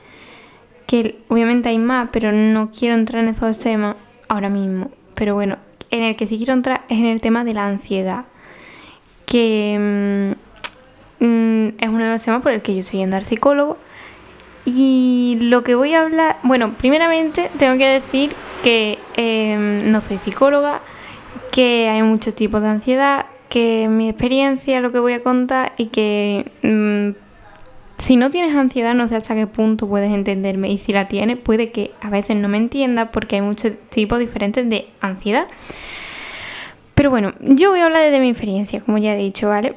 que 0.86 1.18
obviamente 1.28 1.68
hay 1.68 1.78
más, 1.78 2.08
pero 2.10 2.32
no 2.32 2.70
quiero 2.70 2.94
entrar 2.94 3.22
en 3.22 3.28
esos 3.28 3.58
temas 3.58 3.96
ahora 4.28 4.48
mismo. 4.48 4.90
Pero 5.14 5.34
bueno, 5.34 5.58
en 5.90 6.02
el 6.02 6.16
que 6.16 6.26
sí 6.26 6.36
quiero 6.36 6.52
entrar 6.52 6.84
es 6.88 6.98
en 6.98 7.06
el 7.06 7.20
tema 7.20 7.44
de 7.44 7.54
la 7.54 7.66
ansiedad, 7.66 8.26
que 9.26 10.34
mm, 11.20 11.68
es 11.78 11.88
uno 11.88 12.04
de 12.04 12.10
los 12.10 12.22
temas 12.22 12.42
por 12.42 12.52
el 12.52 12.62
que 12.62 12.74
yo 12.74 12.80
estoy 12.80 13.00
yendo 13.00 13.16
al 13.16 13.24
psicólogo. 13.24 13.78
Y 14.64 15.38
lo 15.40 15.64
que 15.64 15.74
voy 15.74 15.94
a 15.94 16.02
hablar, 16.02 16.38
bueno, 16.42 16.74
primeramente 16.76 17.50
tengo 17.58 17.78
que 17.78 17.86
decir 17.86 18.34
que 18.62 18.98
em, 19.16 19.90
no 19.90 20.00
soy 20.00 20.18
psicóloga, 20.18 20.82
que 21.52 21.88
hay 21.88 22.02
muchos 22.02 22.34
tipos 22.34 22.60
de 22.60 22.68
ansiedad, 22.68 23.26
que 23.48 23.88
mi 23.88 24.08
experiencia 24.08 24.80
lo 24.80 24.92
que 24.92 24.98
voy 24.98 25.14
a 25.14 25.22
contar 25.22 25.72
y 25.78 25.86
que 25.86 26.50
mm, 26.62 27.27
si 27.98 28.16
no 28.16 28.30
tienes 28.30 28.54
ansiedad 28.54 28.94
no 28.94 29.08
sé 29.08 29.16
hasta 29.16 29.34
qué 29.34 29.46
punto 29.46 29.88
puedes 29.88 30.12
entenderme 30.12 30.70
y 30.70 30.78
si 30.78 30.92
la 30.92 31.08
tienes 31.08 31.36
puede 31.36 31.72
que 31.72 31.92
a 32.00 32.10
veces 32.10 32.36
no 32.36 32.48
me 32.48 32.56
entienda 32.56 33.10
porque 33.10 33.36
hay 33.36 33.42
muchos 33.42 33.72
tipos 33.90 34.18
diferentes 34.18 34.68
de 34.68 34.88
ansiedad. 35.00 35.48
Pero 36.94 37.10
bueno, 37.10 37.32
yo 37.40 37.70
voy 37.70 37.80
a 37.80 37.84
hablar 37.84 38.02
desde 38.02 38.18
mi 38.18 38.28
experiencia, 38.28 38.80
como 38.80 38.98
ya 38.98 39.14
he 39.14 39.18
dicho, 39.18 39.48
¿vale? 39.48 39.74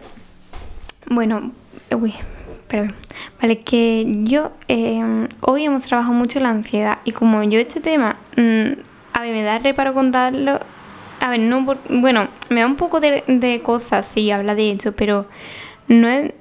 Bueno, 1.08 1.52
uy, 1.96 2.14
perdón. 2.68 2.96
Vale, 3.42 3.60
que 3.60 4.06
yo 4.24 4.52
em, 4.68 5.28
hoy 5.42 5.66
hemos 5.66 5.84
trabajado 5.84 6.14
mucho 6.14 6.40
la 6.40 6.50
ansiedad 6.50 7.00
y 7.06 7.12
como 7.12 7.44
yo 7.44 7.60
este 7.60 7.80
tema, 7.80 8.18
mm, 8.38 8.72
a 9.14 9.22
ver, 9.22 9.34
me 9.34 9.44
da 9.44 9.60
reparo 9.60 9.94
contarlo. 9.94 10.60
A 11.20 11.30
ver, 11.30 11.40
no, 11.40 11.64
bueno, 11.90 12.28
me 12.50 12.62
da 12.62 12.66
un 12.66 12.76
poco 12.76 13.00
de, 13.00 13.24
de 13.28 13.62
cosas, 13.62 14.10
sí, 14.12 14.32
habla 14.32 14.56
de 14.56 14.72
eso, 14.72 14.94
pero 14.94 15.28
no 15.88 16.08
es, 16.08 16.32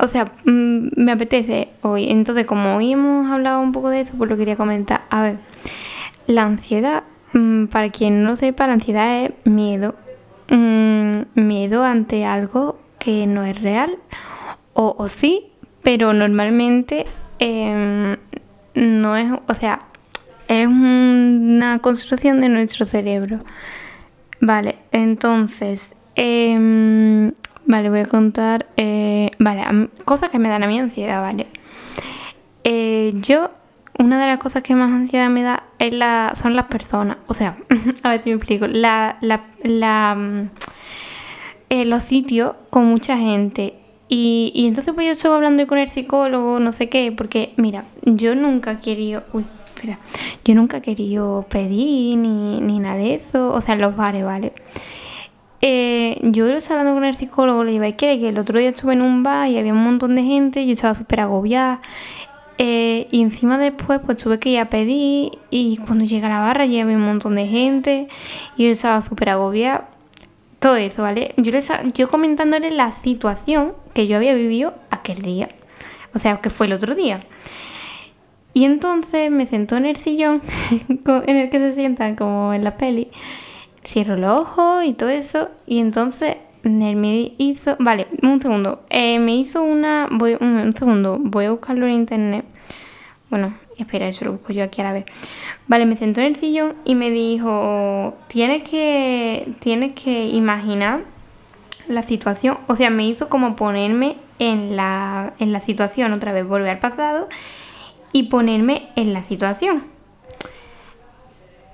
o 0.00 0.06
sea, 0.06 0.24
mm, 0.44 0.88
me 0.96 1.12
apetece 1.12 1.68
hoy. 1.82 2.10
Entonces, 2.10 2.46
como 2.46 2.76
hoy 2.76 2.92
hemos 2.92 3.30
hablado 3.30 3.60
un 3.60 3.72
poco 3.72 3.90
de 3.90 4.00
eso, 4.00 4.14
pues 4.16 4.30
lo 4.30 4.36
quería 4.36 4.56
comentar. 4.56 5.04
A 5.10 5.22
ver, 5.22 5.38
la 6.26 6.44
ansiedad, 6.44 7.04
mm, 7.32 7.66
para 7.66 7.90
quien 7.90 8.22
no 8.22 8.30
lo 8.30 8.36
sepa, 8.36 8.66
la 8.66 8.74
ansiedad 8.74 9.24
es 9.24 9.32
miedo. 9.44 9.94
miedo 11.34 11.84
ante 11.84 12.24
algo 12.24 12.80
que 12.98 13.26
no 13.26 13.44
es 13.44 13.62
real. 13.62 13.98
O, 14.74 15.08
sí, 15.08 15.52
pero 15.82 16.12
normalmente 16.12 17.06
em, 17.38 18.16
no 18.74 19.16
es, 19.16 19.30
o 19.46 19.54
sea, 19.54 19.80
es 20.48 20.66
una 20.66 21.78
construcción 21.80 22.40
de 22.40 22.48
nuestro 22.48 22.84
cerebro. 22.86 23.40
Vale, 24.40 24.78
entonces, 24.90 25.94
em, 26.16 27.32
vale, 27.70 27.90
voy 27.90 28.00
a 28.00 28.06
contar, 28.06 28.66
eh, 28.76 29.30
vale, 29.38 29.88
cosas 30.04 30.28
que 30.30 30.38
me 30.38 30.48
dan 30.48 30.62
a 30.62 30.66
mi 30.66 30.78
ansiedad, 30.78 31.20
vale. 31.22 31.46
eh, 32.64 33.12
yo, 33.14 33.50
una 33.98 34.20
de 34.20 34.26
las 34.28 34.38
cosas 34.38 34.62
que 34.62 34.74
más 34.74 34.90
ansiedad 34.92 35.28
me 35.28 35.42
da 35.42 35.64
es 35.78 35.92
la, 35.92 36.34
son 36.40 36.56
las 36.56 36.66
personas. 36.66 37.18
O 37.26 37.34
sea, 37.34 37.56
a 38.02 38.10
ver 38.10 38.22
si 38.22 38.30
me 38.30 38.36
explico. 38.36 38.66
La, 38.66 39.18
la, 39.20 39.44
la, 39.62 40.14
mm, 40.14 40.50
eh, 41.70 41.84
los 41.84 42.02
sitios 42.02 42.54
con 42.70 42.86
mucha 42.86 43.16
gente. 43.18 43.74
Y, 44.08 44.52
y 44.54 44.66
entonces 44.66 44.92
pues 44.94 45.06
yo 45.06 45.12
estuve 45.12 45.34
hablando 45.34 45.66
con 45.66 45.78
el 45.78 45.88
psicólogo, 45.88 46.60
no 46.60 46.72
sé 46.72 46.88
qué, 46.88 47.12
porque 47.12 47.52
mira, 47.56 47.84
yo 48.02 48.34
nunca 48.34 48.80
querido... 48.80 49.22
Uy, 49.32 49.44
espera. 49.74 49.98
Yo 50.44 50.54
nunca 50.54 50.80
querido 50.80 51.46
pedir 51.48 52.16
ni, 52.18 52.60
ni 52.60 52.78
nada 52.78 52.96
de 52.96 53.14
eso. 53.14 53.52
O 53.52 53.60
sea, 53.60 53.76
los 53.76 53.96
bares, 53.96 54.24
¿vale? 54.24 54.52
Eh, 55.62 56.18
yo 56.22 56.46
hablando 56.46 56.94
con 56.94 57.04
el 57.04 57.14
psicólogo, 57.14 57.64
le 57.64 57.72
digo, 57.72 57.84
que, 57.96 58.18
que 58.18 58.28
el 58.28 58.38
otro 58.38 58.58
día 58.58 58.70
estuve 58.70 58.94
en 58.94 59.02
un 59.02 59.22
bar 59.22 59.48
y 59.48 59.58
había 59.58 59.72
un 59.72 59.84
montón 59.84 60.14
de 60.14 60.22
gente, 60.22 60.64
yo 60.66 60.72
estaba 60.72 60.94
súper 60.94 61.20
agobiada. 61.20 61.80
Eh, 62.62 63.08
y 63.10 63.22
encima 63.22 63.56
después 63.56 64.00
pues 64.04 64.18
tuve 64.18 64.38
que 64.38 64.50
ir 64.50 64.58
a 64.58 64.68
pedir 64.68 65.30
y 65.48 65.78
cuando 65.78 66.04
llegué 66.04 66.26
a 66.26 66.28
la 66.28 66.40
barra 66.40 66.66
ya 66.66 66.82
había 66.82 66.96
un 66.96 67.06
montón 67.06 67.34
de 67.36 67.46
gente 67.46 68.06
y 68.58 68.64
yo 68.64 68.70
estaba 68.70 69.00
súper 69.02 69.30
agobiada. 69.30 69.88
Todo 70.58 70.76
eso, 70.76 71.02
¿vale? 71.02 71.34
Yo, 71.38 71.52
les, 71.52 71.72
yo 71.94 72.08
comentándole 72.08 72.70
la 72.70 72.92
situación 72.92 73.72
que 73.94 74.06
yo 74.06 74.16
había 74.16 74.34
vivido 74.34 74.74
aquel 74.90 75.22
día. 75.22 75.48
O 76.14 76.18
sea, 76.18 76.36
que 76.42 76.50
fue 76.50 76.66
el 76.66 76.74
otro 76.74 76.94
día. 76.94 77.20
Y 78.52 78.64
entonces 78.64 79.30
me 79.30 79.46
sentó 79.46 79.76
en 79.76 79.86
el 79.86 79.96
sillón 79.96 80.42
en 80.88 81.36
el 81.36 81.48
que 81.48 81.58
se 81.58 81.74
sientan 81.74 82.14
como 82.16 82.52
en 82.52 82.64
la 82.64 82.76
peli 82.76 83.08
cierro 83.84 84.16
los 84.16 84.30
ojos 84.30 84.84
y 84.84 84.92
todo 84.92 85.08
eso. 85.08 85.50
Y 85.66 85.78
entonces 85.78 86.36
él 86.64 86.96
me 86.96 87.32
hizo. 87.38 87.76
Vale, 87.78 88.06
un 88.22 88.40
segundo. 88.40 88.82
Eh, 88.90 89.18
me 89.18 89.36
hizo 89.36 89.62
una. 89.62 90.08
Voy, 90.10 90.36
un, 90.40 90.74
segundo, 90.76 91.18
voy 91.20 91.46
a 91.46 91.52
buscarlo 91.52 91.86
en 91.86 91.92
internet. 91.92 92.44
Bueno, 93.30 93.56
espera, 93.78 94.08
eso 94.08 94.24
lo 94.24 94.32
busco 94.32 94.52
yo 94.52 94.64
aquí 94.64 94.80
a 94.80 94.84
la 94.84 94.92
vez. 94.92 95.04
Vale, 95.68 95.86
me 95.86 95.96
sentó 95.96 96.20
en 96.20 96.26
el 96.26 96.36
sillón 96.36 96.74
y 96.84 96.94
me 96.94 97.10
dijo: 97.10 98.16
Tienes 98.28 98.68
que. 98.68 99.52
Tienes 99.60 99.92
que 99.92 100.28
imaginar 100.28 101.04
la 101.88 102.02
situación. 102.02 102.58
O 102.66 102.76
sea, 102.76 102.90
me 102.90 103.06
hizo 103.06 103.28
como 103.28 103.56
ponerme 103.56 104.16
en 104.38 104.76
la, 104.76 105.34
en 105.38 105.52
la 105.52 105.60
situación, 105.60 106.12
otra 106.12 106.32
vez 106.32 106.46
volver 106.46 106.70
al 106.70 106.78
pasado 106.78 107.28
y 108.12 108.24
ponerme 108.24 108.88
en 108.96 109.12
la 109.12 109.22
situación. 109.22 109.84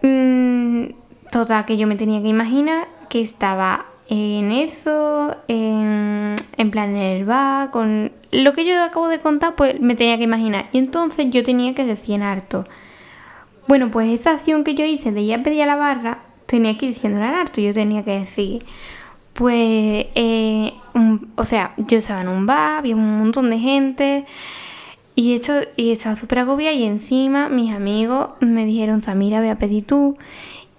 Mmm 0.02 1.05
Total, 1.36 1.66
que 1.66 1.76
yo 1.76 1.86
me 1.86 1.96
tenía 1.96 2.22
que 2.22 2.28
imaginar 2.28 2.88
que 3.10 3.20
estaba 3.20 3.84
en 4.08 4.52
eso, 4.52 5.36
en, 5.48 6.34
en 6.56 6.70
plan 6.70 6.96
en 6.96 7.02
el 7.02 7.26
bar, 7.26 7.70
con 7.70 8.10
lo 8.32 8.54
que 8.54 8.64
yo 8.64 8.82
acabo 8.82 9.08
de 9.08 9.20
contar, 9.20 9.54
pues 9.54 9.78
me 9.78 9.94
tenía 9.94 10.16
que 10.16 10.24
imaginar. 10.24 10.64
Y 10.72 10.78
entonces 10.78 11.26
yo 11.28 11.42
tenía 11.42 11.74
que 11.74 11.84
decir 11.84 12.14
en 12.14 12.22
harto. 12.22 12.64
Bueno, 13.68 13.90
pues 13.90 14.18
esa 14.18 14.30
acción 14.30 14.64
que 14.64 14.74
yo 14.74 14.86
hice 14.86 15.12
de 15.12 15.26
ya 15.26 15.34
a 15.36 15.66
la 15.66 15.76
barra, 15.76 16.22
tenía 16.46 16.78
que 16.78 16.86
ir 16.86 16.94
diciendo 16.94 17.20
en 17.20 17.26
harto. 17.26 17.60
Yo 17.60 17.74
tenía 17.74 18.02
que 18.02 18.18
decir, 18.18 18.64
pues, 19.34 20.06
eh, 20.14 20.72
o 21.34 21.44
sea, 21.44 21.74
yo 21.76 21.98
estaba 21.98 22.22
en 22.22 22.28
un 22.28 22.46
bar, 22.46 22.78
había 22.78 22.96
un 22.96 23.18
montón 23.18 23.50
de 23.50 23.58
gente. 23.58 24.24
Y, 25.16 25.38
y 25.76 25.92
estaba 25.92 26.16
súper 26.16 26.38
agobiada 26.38 26.74
y 26.74 26.84
encima 26.84 27.50
mis 27.50 27.74
amigos 27.74 28.30
me 28.40 28.64
dijeron, 28.64 29.02
Samira, 29.02 29.40
voy 29.40 29.50
a 29.50 29.58
pedir 29.58 29.86
tú. 29.86 30.16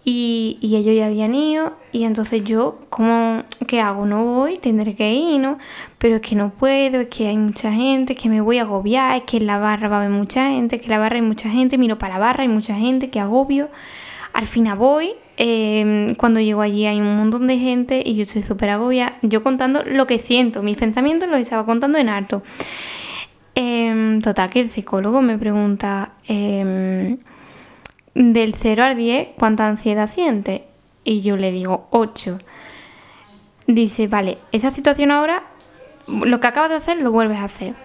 Y, 0.09 0.57
y, 0.61 0.77
ellos 0.77 0.95
ya 0.95 1.07
habían 1.07 1.35
ido 1.35 1.73
y 1.91 2.05
entonces 2.05 2.41
yo, 2.45 2.79
¿cómo, 2.89 3.43
¿qué 3.67 3.81
hago? 3.81 4.05
No 4.05 4.23
voy, 4.23 4.57
tendré 4.57 4.95
que 4.95 5.13
ir, 5.13 5.41
¿no? 5.41 5.57
Pero 5.97 6.15
es 6.15 6.21
que 6.21 6.33
no 6.33 6.49
puedo, 6.49 7.01
es 7.01 7.09
que 7.09 7.27
hay 7.27 7.35
mucha 7.35 7.73
gente, 7.73 8.13
es 8.13 8.19
que 8.19 8.29
me 8.29 8.39
voy 8.39 8.59
a 8.59 8.61
agobiar, 8.61 9.17
es 9.17 9.23
que 9.23 9.35
en 9.35 9.47
la 9.47 9.59
barra 9.59 9.89
va 9.89 9.97
a 9.97 9.99
haber 9.99 10.11
mucha 10.11 10.47
gente, 10.47 10.77
es 10.77 10.81
que 10.81 10.85
en 10.85 10.91
la 10.91 10.99
barra 10.99 11.17
hay 11.17 11.23
mucha 11.23 11.49
gente, 11.49 11.77
miro 11.77 11.97
para 11.97 12.13
la 12.13 12.19
barra, 12.21 12.43
hay 12.43 12.47
mucha 12.47 12.75
gente, 12.75 13.09
que 13.09 13.19
agobio. 13.19 13.69
Al 14.31 14.45
final 14.45 14.77
voy, 14.77 15.11
em, 15.35 16.15
cuando 16.15 16.39
llego 16.39 16.61
allí 16.61 16.85
hay 16.85 17.01
un 17.01 17.17
montón 17.17 17.45
de 17.45 17.57
gente 17.57 18.01
y 18.05 18.15
yo 18.15 18.21
estoy 18.21 18.43
súper 18.43 18.69
agobiada, 18.69 19.17
yo 19.23 19.43
contando 19.43 19.83
lo 19.83 20.07
que 20.07 20.19
siento, 20.19 20.63
mis 20.63 20.77
pensamientos 20.77 21.27
los 21.27 21.39
estaba 21.39 21.65
contando 21.65 21.97
en 21.97 22.07
alto. 22.07 22.43
Em, 23.55 24.21
total, 24.21 24.49
que 24.49 24.61
el 24.61 24.69
psicólogo 24.69 25.21
me 25.21 25.37
pregunta... 25.37 26.13
Eh, 26.29 27.17
del 28.17 28.55
0 28.55 28.83
al 28.83 28.97
10, 28.97 29.29
¿cuánta 29.37 29.67
ansiedad 29.67 30.09
siente? 30.09 30.65
Y 31.03 31.21
yo 31.21 31.37
le 31.37 31.51
digo 31.51 31.87
8. 31.91 32.39
Dice, 33.67 34.07
vale, 34.07 34.39
esa 34.51 34.71
situación 34.71 35.11
ahora, 35.11 35.43
lo 36.07 36.39
que 36.39 36.47
acabas 36.47 36.71
de 36.71 36.77
hacer, 36.77 36.99
lo 36.99 37.11
vuelves 37.11 37.37
a 37.37 37.43
hacer. 37.43 37.75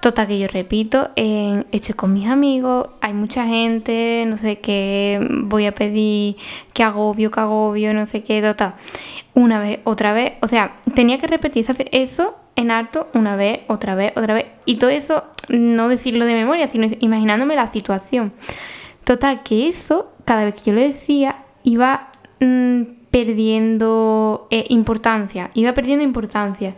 Total, 0.00 0.26
que 0.26 0.38
yo 0.38 0.46
repito, 0.48 1.10
en, 1.16 1.66
estoy 1.72 1.94
con 1.94 2.12
mis 2.12 2.28
amigos, 2.28 2.88
hay 3.00 3.14
mucha 3.14 3.46
gente, 3.46 4.24
no 4.26 4.36
sé 4.36 4.60
qué, 4.60 5.26
voy 5.44 5.66
a 5.66 5.74
pedir 5.74 6.36
que 6.74 6.82
agobio, 6.82 7.30
que 7.30 7.40
agobio, 7.40 7.94
no 7.94 8.06
sé 8.06 8.22
qué, 8.22 8.42
total. 8.42 8.74
Una 9.32 9.58
vez, 9.58 9.80
otra 9.84 10.12
vez, 10.12 10.32
o 10.42 10.48
sea, 10.48 10.76
tenía 10.94 11.18
que 11.18 11.26
repetir 11.26 11.64
eso 11.92 12.36
en 12.56 12.70
alto 12.70 13.08
una 13.14 13.36
vez, 13.36 13.60
otra 13.68 13.94
vez, 13.94 14.12
otra 14.16 14.34
vez. 14.34 14.46
Y 14.66 14.76
todo 14.76 14.90
eso, 14.90 15.24
no 15.48 15.88
decirlo 15.88 16.26
de 16.26 16.34
memoria, 16.34 16.68
sino 16.68 16.88
imaginándome 17.00 17.56
la 17.56 17.70
situación. 17.72 18.32
Total, 19.08 19.42
que 19.42 19.70
eso, 19.70 20.12
cada 20.26 20.44
vez 20.44 20.60
que 20.60 20.68
yo 20.68 20.74
lo 20.74 20.82
decía, 20.82 21.36
iba 21.62 22.10
mm, 22.40 22.82
perdiendo 23.10 24.46
eh, 24.50 24.66
importancia, 24.68 25.50
iba 25.54 25.72
perdiendo 25.72 26.04
importancia. 26.04 26.74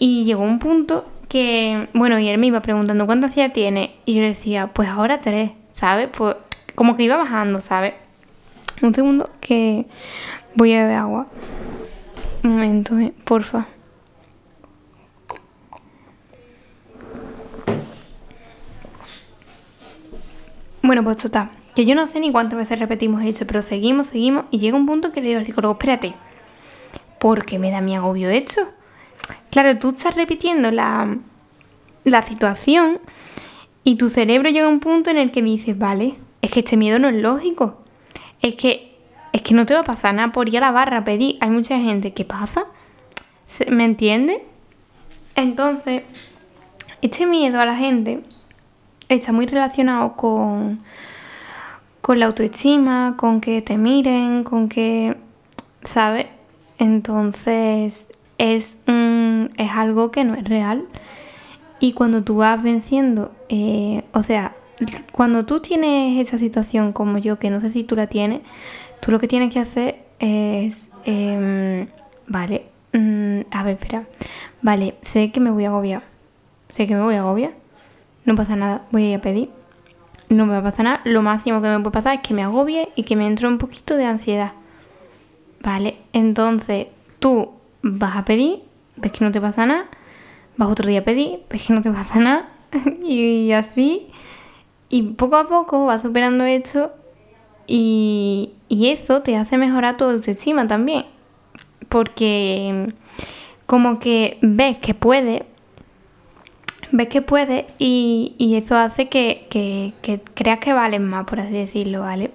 Y 0.00 0.24
llegó 0.24 0.42
un 0.42 0.58
punto 0.58 1.06
que, 1.28 1.88
bueno, 1.94 2.18
y 2.18 2.26
él 2.26 2.38
me 2.38 2.48
iba 2.48 2.60
preguntando 2.60 3.06
cuánta 3.06 3.28
ansiedad 3.28 3.52
tiene, 3.52 3.94
y 4.04 4.14
yo 4.14 4.22
le 4.22 4.30
decía, 4.30 4.72
pues 4.74 4.88
ahora 4.88 5.20
tres, 5.20 5.52
¿sabes? 5.70 6.08
Pues 6.08 6.34
como 6.74 6.96
que 6.96 7.04
iba 7.04 7.16
bajando, 7.16 7.60
¿sabes? 7.60 7.94
Un 8.82 8.92
segundo 8.92 9.30
que 9.38 9.86
voy 10.56 10.72
a 10.72 10.80
beber 10.80 10.96
agua. 10.96 11.28
Un 12.42 12.50
momento, 12.50 12.98
eh, 12.98 13.12
porfa. 13.22 13.68
Bueno, 20.84 21.02
pues 21.02 21.16
total, 21.16 21.48
que 21.74 21.86
yo 21.86 21.94
no 21.94 22.06
sé 22.06 22.20
ni 22.20 22.30
cuántas 22.30 22.58
veces 22.58 22.78
repetimos 22.78 23.24
esto, 23.24 23.46
pero 23.46 23.62
seguimos, 23.62 24.08
seguimos, 24.08 24.44
y 24.50 24.58
llega 24.58 24.76
un 24.76 24.84
punto 24.84 25.12
que 25.12 25.22
le 25.22 25.28
digo 25.28 25.38
al 25.38 25.46
psicólogo, 25.46 25.72
espérate, 25.72 26.14
¿por 27.18 27.46
qué 27.46 27.58
me 27.58 27.70
da 27.70 27.80
mi 27.80 27.96
agobio 27.96 28.28
esto? 28.28 28.60
Claro, 29.50 29.78
tú 29.78 29.94
estás 29.96 30.14
repitiendo 30.14 30.70
la, 30.70 31.16
la 32.04 32.20
situación 32.20 33.00
y 33.82 33.96
tu 33.96 34.10
cerebro 34.10 34.50
llega 34.50 34.66
a 34.66 34.68
un 34.68 34.80
punto 34.80 35.08
en 35.08 35.16
el 35.16 35.30
que 35.30 35.40
dices, 35.40 35.78
vale, 35.78 36.16
es 36.42 36.50
que 36.50 36.58
este 36.58 36.76
miedo 36.76 36.98
no 36.98 37.08
es 37.08 37.14
lógico. 37.14 37.82
Es 38.42 38.54
que, 38.54 38.98
es 39.32 39.40
que 39.40 39.54
no 39.54 39.64
te 39.64 39.72
va 39.72 39.80
a 39.80 39.84
pasar 39.84 40.12
nada 40.14 40.32
por 40.32 40.50
ir 40.50 40.58
a 40.58 40.60
la 40.60 40.70
barra 40.70 40.98
a 40.98 41.04
pedir. 41.04 41.38
Hay 41.40 41.48
mucha 41.48 41.78
gente, 41.78 42.12
¿qué 42.12 42.26
pasa? 42.26 42.66
¿Me 43.70 43.86
entiendes? 43.86 44.36
Entonces, 45.34 46.02
este 47.00 47.24
miedo 47.24 47.58
a 47.58 47.64
la 47.64 47.74
gente 47.74 48.22
está 49.08 49.32
muy 49.32 49.46
relacionado 49.46 50.16
con, 50.16 50.78
con 52.00 52.20
la 52.20 52.26
autoestima, 52.26 53.14
con 53.16 53.40
que 53.40 53.62
te 53.62 53.76
miren, 53.78 54.44
con 54.44 54.68
que, 54.68 55.16
¿sabes? 55.82 56.26
Entonces 56.78 58.08
es, 58.38 58.78
es 59.56 59.70
algo 59.70 60.10
que 60.10 60.24
no 60.24 60.34
es 60.34 60.44
real. 60.44 60.86
Y 61.80 61.92
cuando 61.92 62.24
tú 62.24 62.36
vas 62.36 62.62
venciendo, 62.62 63.32
eh, 63.48 64.04
o 64.12 64.22
sea, 64.22 64.56
cuando 65.12 65.44
tú 65.44 65.60
tienes 65.60 66.26
esa 66.26 66.38
situación 66.38 66.92
como 66.92 67.18
yo, 67.18 67.38
que 67.38 67.50
no 67.50 67.60
sé 67.60 67.70
si 67.70 67.84
tú 67.84 67.96
la 67.96 68.06
tienes, 68.06 68.40
tú 69.00 69.10
lo 69.10 69.18
que 69.18 69.28
tienes 69.28 69.52
que 69.52 69.60
hacer 69.60 70.04
es, 70.18 70.90
em, 71.04 71.86
vale, 72.26 72.66
mm, 72.92 73.40
a 73.50 73.64
ver, 73.64 73.74
espera, 73.74 74.06
vale, 74.62 74.96
sé 75.02 75.30
que 75.30 75.40
me 75.40 75.50
voy 75.50 75.64
a 75.64 75.68
agobiar, 75.68 76.02
sé 76.72 76.86
que 76.86 76.94
me 76.94 77.02
voy 77.02 77.14
a 77.16 77.20
agobiar, 77.20 77.54
no 78.24 78.34
pasa 78.34 78.56
nada, 78.56 78.86
voy 78.90 79.04
a 79.04 79.08
ir 79.10 79.16
a 79.16 79.20
pedir. 79.20 79.50
No 80.28 80.46
me 80.46 80.52
va 80.52 80.58
a 80.58 80.62
pasar 80.62 80.84
nada. 80.84 81.00
Lo 81.04 81.22
máximo 81.22 81.60
que 81.60 81.68
me 81.68 81.80
puede 81.80 81.92
pasar 81.92 82.14
es 82.14 82.20
que 82.20 82.34
me 82.34 82.42
agobie 82.42 82.88
y 82.96 83.02
que 83.02 83.16
me 83.16 83.26
entre 83.26 83.46
un 83.46 83.58
poquito 83.58 83.96
de 83.96 84.06
ansiedad. 84.06 84.52
¿Vale? 85.62 85.98
Entonces 86.12 86.88
tú 87.18 87.52
vas 87.82 88.16
a 88.16 88.24
pedir, 88.24 88.62
ves 88.96 89.12
que 89.12 89.24
no 89.24 89.32
te 89.32 89.40
pasa 89.40 89.66
nada. 89.66 89.86
Vas 90.56 90.68
otro 90.68 90.88
día 90.88 91.00
a 91.00 91.04
pedir, 91.04 91.40
ves 91.50 91.66
que 91.66 91.72
no 91.72 91.82
te 91.82 91.90
pasa 91.90 92.18
nada. 92.18 92.48
y 93.04 93.52
así. 93.52 94.08
Y 94.88 95.02
poco 95.12 95.36
a 95.36 95.46
poco 95.46 95.84
vas 95.86 96.02
superando 96.02 96.44
esto. 96.44 96.92
Y, 97.66 98.52
y 98.68 98.88
eso 98.88 99.22
te 99.22 99.36
hace 99.36 99.58
mejorar 99.58 99.96
tu 99.96 100.04
autoestima 100.04 100.66
también. 100.66 101.04
Porque 101.88 102.92
como 103.66 103.98
que 103.98 104.38
ves 104.42 104.78
que 104.78 104.94
puedes 104.94 105.42
ves 106.92 107.08
que 107.08 107.22
puedes 107.22 107.64
y, 107.78 108.54
eso 108.56 108.76
hace 108.76 109.08
que, 109.08 109.46
que, 109.50 110.20
creas 110.34 110.58
que 110.58 110.72
valen 110.72 111.04
más, 111.04 111.24
por 111.24 111.40
así 111.40 111.52
decirlo, 111.52 112.00
¿vale? 112.00 112.30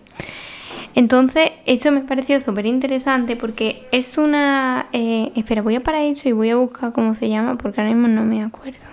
Entonces, 0.96 1.52
esto 1.66 1.92
me 1.92 2.02
pareció 2.02 2.40
súper 2.42 2.66
interesante 2.66 3.36
porque 3.36 3.88
es 3.92 4.18
una... 4.18 4.88
Eh, 4.92 5.32
espera, 5.36 5.62
voy 5.62 5.76
a 5.76 5.84
parar 5.84 6.02
esto 6.02 6.28
y 6.30 6.34
voy 6.34 6.50
a 6.50 6.56
buscar 6.58 6.92
cómo 6.92 7.14
se 7.14 7.30
llama 7.30 7.58
porque 7.58 7.82
ahora 7.82 7.94
mismo 7.94 8.08
no 8.08 8.24
me 8.24 8.44
acuerdo. 8.44 8.86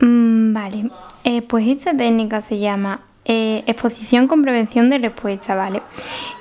Mm, 0.00 0.52
vale, 0.52 0.90
eh, 1.24 1.42
pues 1.42 1.68
esta 1.68 1.96
técnica 1.96 2.42
se 2.42 2.58
llama 2.58 3.02
eh, 3.24 3.62
exposición 3.66 4.26
con 4.26 4.42
prevención 4.42 4.90
de 4.90 4.98
respuesta, 4.98 5.54
¿vale? 5.54 5.80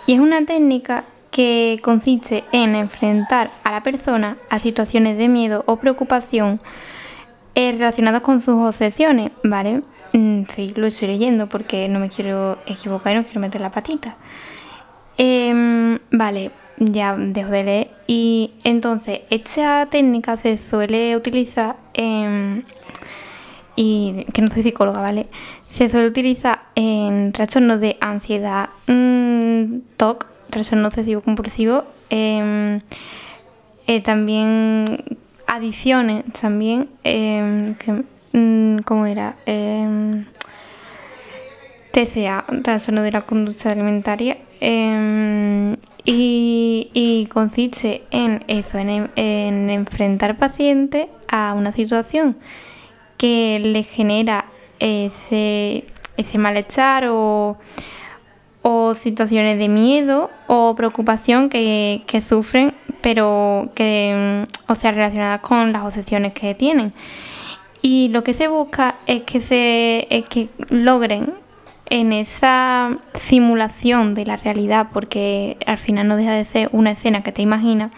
Y 0.07 0.13
es 0.13 0.19
una 0.19 0.43
técnica 0.45 1.05
que 1.29 1.79
consiste 1.83 2.43
en 2.51 2.75
enfrentar 2.75 3.51
a 3.63 3.71
la 3.71 3.83
persona 3.83 4.37
a 4.49 4.59
situaciones 4.59 5.17
de 5.17 5.27
miedo 5.27 5.63
o 5.67 5.77
preocupación 5.77 6.59
eh, 7.55 7.71
relacionadas 7.73 8.21
con 8.21 8.41
sus 8.41 8.55
obsesiones, 8.55 9.31
¿vale? 9.43 9.83
Mm, 10.13 10.43
sí, 10.49 10.73
lo 10.75 10.87
estoy 10.87 11.09
leyendo 11.09 11.47
porque 11.47 11.87
no 11.89 11.99
me 11.99 12.09
quiero 12.09 12.59
equivocar 12.65 13.13
y 13.13 13.15
no 13.15 13.25
quiero 13.25 13.41
meter 13.41 13.61
la 13.61 13.71
patita. 13.71 14.17
Em, 15.17 15.99
vale, 16.11 16.51
ya 16.77 17.15
dejo 17.15 17.51
de 17.51 17.63
leer. 17.63 17.91
Y 18.07 18.53
entonces, 18.63 19.21
esta 19.29 19.87
técnica 19.87 20.35
se 20.37 20.57
suele 20.57 21.15
utilizar 21.15 21.77
en 21.93 22.65
y 23.75 24.25
que 24.33 24.41
no 24.41 24.51
soy 24.51 24.63
psicóloga, 24.63 25.01
¿vale? 25.01 25.27
Se 25.65 25.89
suele 25.89 26.07
utilizar 26.07 26.63
en 26.75 27.31
trastornos 27.31 27.79
de 27.79 27.97
ansiedad, 28.01 28.69
mmm, 28.87 29.79
TOC, 29.97 30.27
trastorno 30.49 30.87
obsesivo 30.87 31.21
compulsivo, 31.21 31.85
em, 32.09 32.81
eh, 33.87 34.01
también 34.01 35.17
adicciones, 35.55 36.23
también, 36.33 36.89
eh, 37.03 37.75
que, 37.79 38.03
mm, 38.37 38.79
¿cómo 38.83 39.05
era? 39.05 39.35
Eh, 39.45 40.25
TCA, 41.91 42.45
trastorno 42.63 43.01
de 43.03 43.11
la 43.11 43.21
conducta 43.21 43.71
alimentaria, 43.71 44.37
y, 46.03 46.89
y, 46.93 47.25
consiste 47.27 48.03
en 48.11 48.43
eso, 48.47 48.77
en, 48.77 49.11
en 49.15 49.69
enfrentar 49.69 50.37
pacientes 50.37 51.07
a 51.27 51.53
una 51.55 51.71
situación 51.71 52.37
que 53.17 53.59
le 53.59 53.83
genera 53.83 54.45
ese, 54.79 55.85
ese 56.17 56.37
malestar 56.37 57.07
o, 57.07 57.57
situaciones 58.95 59.57
de 59.57 59.69
miedo 59.69 60.29
o 60.53 60.75
preocupación 60.75 61.47
que, 61.47 62.03
sufren, 62.21 62.73
pero 62.99 63.71
que, 63.73 64.43
o 64.67 64.75
sea, 64.75 64.91
relacionadas 64.91 65.39
con 65.39 65.71
las 65.71 65.83
obsesiones 65.83 66.33
que 66.33 66.53
tienen. 66.55 66.91
Y 67.81 68.09
lo 68.09 68.25
que 68.25 68.33
se 68.33 68.49
busca 68.49 68.97
es 69.07 69.21
que, 69.21 69.39
se, 69.39 70.07
es 70.09 70.27
que 70.27 70.49
logren 70.67 71.33
en 71.89 72.11
esa 72.11 72.97
simulación 73.13 74.13
de 74.13 74.25
la 74.25 74.35
realidad, 74.35 74.87
porque 74.91 75.55
al 75.65 75.77
final 75.77 76.09
no 76.09 76.17
deja 76.17 76.33
de 76.33 76.43
ser 76.43 76.67
una 76.73 76.91
escena 76.91 77.23
que 77.23 77.31
te 77.31 77.41
imaginas, 77.41 77.93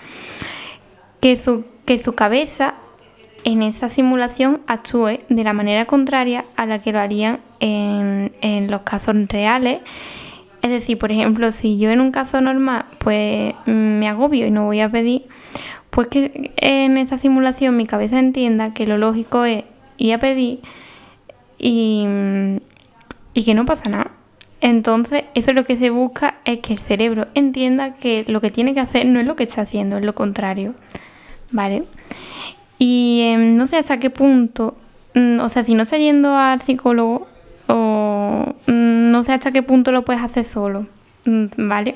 que 1.21 1.37
su, 1.37 1.65
que 1.87 1.97
su 1.97 2.13
cabeza 2.13 2.75
en 3.45 3.63
esa 3.63 3.89
simulación 3.89 4.61
actúe 4.67 5.21
de 5.27 5.43
la 5.43 5.53
manera 5.53 5.85
contraria 5.85 6.45
a 6.55 6.67
la 6.67 6.79
que 6.79 6.91
lo 6.91 6.99
harían 6.99 7.39
en, 7.59 8.69
los 8.69 8.81
casos 8.81 9.15
reales. 9.27 9.79
Es 10.63 10.71
decir, 10.71 10.97
por 10.97 11.11
ejemplo, 11.11 11.51
si 11.51 11.77
yo 11.77 11.91
en 11.91 12.01
un 12.01 12.11
caso 12.11 12.41
normal 12.41 12.85
pues 12.97 13.53
me 13.65 14.07
agobio 14.07 14.47
y 14.47 14.51
no 14.51 14.63
voy 14.63 14.79
a 14.79 14.89
pedir, 14.89 15.25
pues 15.89 16.07
que 16.07 16.51
en 16.57 16.97
esa 16.97 17.17
simulación 17.17 17.77
mi 17.77 17.85
cabeza 17.85 18.17
entienda 18.17 18.73
que 18.73 18.87
lo 18.87 18.97
lógico 18.97 19.45
es 19.45 19.65
ir 19.97 20.13
a 20.13 20.19
pedir 20.19 20.61
y, 21.59 22.07
y 23.33 23.43
que 23.43 23.53
no 23.53 23.65
pasa 23.65 23.89
nada. 23.89 24.11
Entonces, 24.61 25.25
eso 25.35 25.51
es 25.51 25.55
lo 25.55 25.65
que 25.65 25.75
se 25.75 25.89
busca 25.89 26.35
es 26.45 26.59
que 26.59 26.71
el 26.71 26.79
cerebro 26.79 27.27
entienda 27.35 27.91
que 27.91 28.23
lo 28.29 28.39
que 28.39 28.49
tiene 28.49 28.73
que 28.73 28.79
hacer 28.79 29.05
no 29.05 29.19
es 29.19 29.25
lo 29.25 29.35
que 29.35 29.43
está 29.43 29.61
haciendo, 29.61 29.97
es 29.97 30.05
lo 30.05 30.15
contrario. 30.15 30.73
¿Vale? 31.51 31.83
Y 32.79 33.21
em, 33.25 33.57
no 33.57 33.67
sé 33.67 33.75
hasta 33.77 33.99
qué 33.99 34.09
punto, 34.09 34.77
mm, 35.15 35.41
o 35.41 35.49
sea, 35.49 35.65
si 35.65 35.73
no 35.73 35.83
está 35.83 35.97
yendo 35.97 36.35
al 36.37 36.61
psicólogo, 36.61 37.27
o 37.67 38.45
mm, 38.67 38.92
no 39.13 39.23
sé 39.23 39.31
hasta 39.31 39.51
qué 39.51 39.61
punto 39.61 39.91
lo 39.91 40.03
puedes 40.03 40.23
hacer 40.23 40.43
solo, 40.43 40.87
mm, 41.25 41.45
¿vale? 41.69 41.95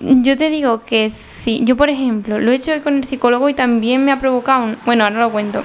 Yo 0.00 0.36
te 0.36 0.50
digo 0.50 0.80
que 0.80 1.10
si, 1.10 1.62
yo 1.64 1.76
por 1.76 1.90
ejemplo, 1.90 2.40
lo 2.40 2.50
he 2.50 2.56
hecho 2.56 2.72
hoy 2.72 2.80
con 2.80 2.96
el 2.96 3.04
psicólogo 3.04 3.48
y 3.48 3.54
también 3.54 4.04
me 4.04 4.10
ha 4.10 4.18
provocado 4.18 4.64
un, 4.64 4.78
bueno, 4.84 5.04
ahora 5.04 5.20
lo 5.20 5.30
cuento. 5.30 5.62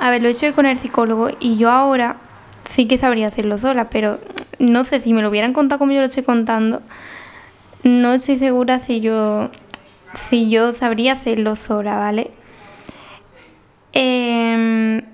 A 0.00 0.08
ver, 0.08 0.22
lo 0.22 0.28
he 0.28 0.30
hecho 0.30 0.46
hoy 0.46 0.52
con 0.52 0.64
el 0.64 0.78
psicólogo 0.78 1.28
y 1.40 1.58
yo 1.58 1.70
ahora 1.70 2.16
sí 2.62 2.86
que 2.86 2.96
sabría 2.96 3.26
hacerlo 3.26 3.58
sola, 3.58 3.90
pero 3.90 4.18
no 4.58 4.82
sé 4.82 4.98
si 4.98 5.12
me 5.12 5.20
lo 5.20 5.28
hubieran 5.28 5.52
contado 5.52 5.78
como 5.78 5.92
yo 5.92 6.00
lo 6.00 6.06
estoy 6.06 6.22
contando, 6.22 6.80
no 7.82 8.14
estoy 8.14 8.38
segura 8.38 8.80
si 8.80 9.00
yo 9.00 9.50
si 10.14 10.48
yo 10.48 10.72
sabría 10.72 11.12
hacerlo 11.12 11.54
sola, 11.54 11.98
¿vale? 11.98 12.30